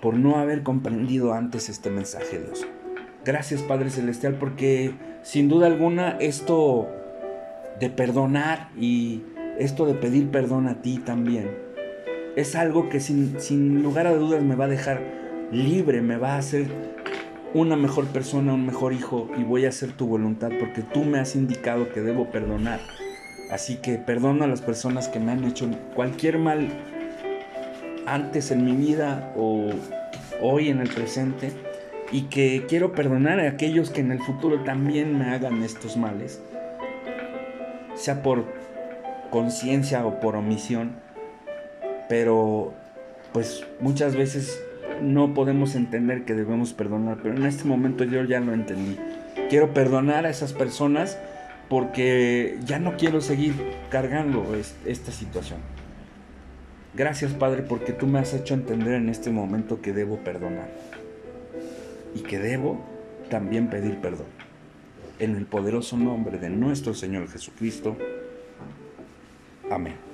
por 0.00 0.16
no 0.16 0.36
haber 0.36 0.62
comprendido 0.62 1.32
antes 1.32 1.68
este 1.68 1.90
mensaje, 1.90 2.38
Dios. 2.38 2.66
Gracias 3.24 3.62
Padre 3.62 3.90
Celestial 3.90 4.34
porque 4.34 4.94
sin 5.22 5.48
duda 5.48 5.66
alguna 5.66 6.16
esto 6.20 6.88
de 7.78 7.90
perdonar 7.90 8.70
y 8.78 9.22
esto 9.58 9.84
de 9.84 9.94
pedir 9.94 10.30
perdón 10.30 10.68
a 10.68 10.80
ti 10.80 10.98
también 10.98 11.70
es 12.36 12.54
algo 12.54 12.88
que 12.88 13.00
sin, 13.00 13.82
lugar 13.82 14.06
a 14.06 14.14
dudas 14.14 14.42
me 14.42 14.54
va 14.54 14.66
a 14.66 14.68
dejar 14.68 15.02
libre, 15.52 16.00
me 16.00 16.16
va 16.16 16.34
a 16.34 16.38
hacer 16.38 16.66
una 17.54 17.76
mejor 17.76 18.06
persona, 18.06 18.54
un 18.54 18.64
mejor 18.64 18.92
hijo 18.92 19.28
y 19.36 19.42
voy 19.42 19.64
a 19.64 19.70
hacer 19.70 19.92
tu 19.92 20.06
voluntad 20.06 20.50
porque 20.60 20.82
tú 20.82 21.04
me 21.04 21.18
has 21.18 21.34
indicado 21.34 21.92
que 21.92 22.00
debo 22.00 22.30
perdonar. 22.30 22.80
Así 23.50 23.76
que 23.76 23.98
perdono 23.98 24.44
a 24.44 24.46
las 24.46 24.60
personas 24.60 25.08
que 25.08 25.18
me 25.18 25.32
han 25.32 25.44
hecho 25.44 25.68
cualquier 25.94 26.38
mal 26.38 26.68
antes 28.06 28.50
en 28.50 28.64
mi 28.64 28.72
vida 28.72 29.32
o 29.36 29.70
hoy 30.40 30.68
en 30.68 30.80
el 30.80 30.88
presente 30.88 31.52
y 32.12 32.22
que 32.22 32.66
quiero 32.68 32.92
perdonar 32.92 33.40
a 33.40 33.48
aquellos 33.48 33.90
que 33.90 34.00
en 34.00 34.12
el 34.12 34.20
futuro 34.20 34.62
también 34.64 35.18
me 35.18 35.26
hagan 35.26 35.62
estos 35.62 35.96
males, 35.96 36.40
sea 37.94 38.22
por 38.22 38.44
conciencia 39.30 40.04
o 40.04 40.20
por 40.20 40.34
omisión, 40.34 40.96
pero 42.08 42.74
pues 43.32 43.64
muchas 43.80 44.16
veces 44.16 44.60
no 45.00 45.34
podemos 45.34 45.76
entender 45.76 46.24
que 46.24 46.34
debemos 46.34 46.72
perdonar, 46.72 47.18
pero 47.22 47.36
en 47.36 47.46
este 47.46 47.64
momento 47.64 48.04
yo 48.04 48.24
ya 48.24 48.40
lo 48.40 48.52
entendí. 48.52 48.98
Quiero 49.48 49.72
perdonar 49.72 50.26
a 50.26 50.30
esas 50.30 50.52
personas 50.52 51.18
porque 51.68 52.58
ya 52.64 52.78
no 52.80 52.96
quiero 52.96 53.20
seguir 53.20 53.54
cargando 53.90 54.44
esta 54.84 55.12
situación. 55.12 55.60
Gracias 56.94 57.32
Padre 57.32 57.62
porque 57.62 57.92
tú 57.92 58.06
me 58.06 58.18
has 58.18 58.34
hecho 58.34 58.54
entender 58.54 58.94
en 58.94 59.08
este 59.08 59.30
momento 59.30 59.80
que 59.80 59.92
debo 59.92 60.18
perdonar 60.18 60.68
y 62.14 62.20
que 62.20 62.38
debo 62.38 62.84
también 63.28 63.70
pedir 63.70 64.00
perdón. 64.00 64.26
En 65.18 65.36
el 65.36 65.46
poderoso 65.46 65.96
nombre 65.96 66.38
de 66.38 66.50
nuestro 66.50 66.94
Señor 66.94 67.28
Jesucristo. 67.28 67.96
Amén. 69.70 70.09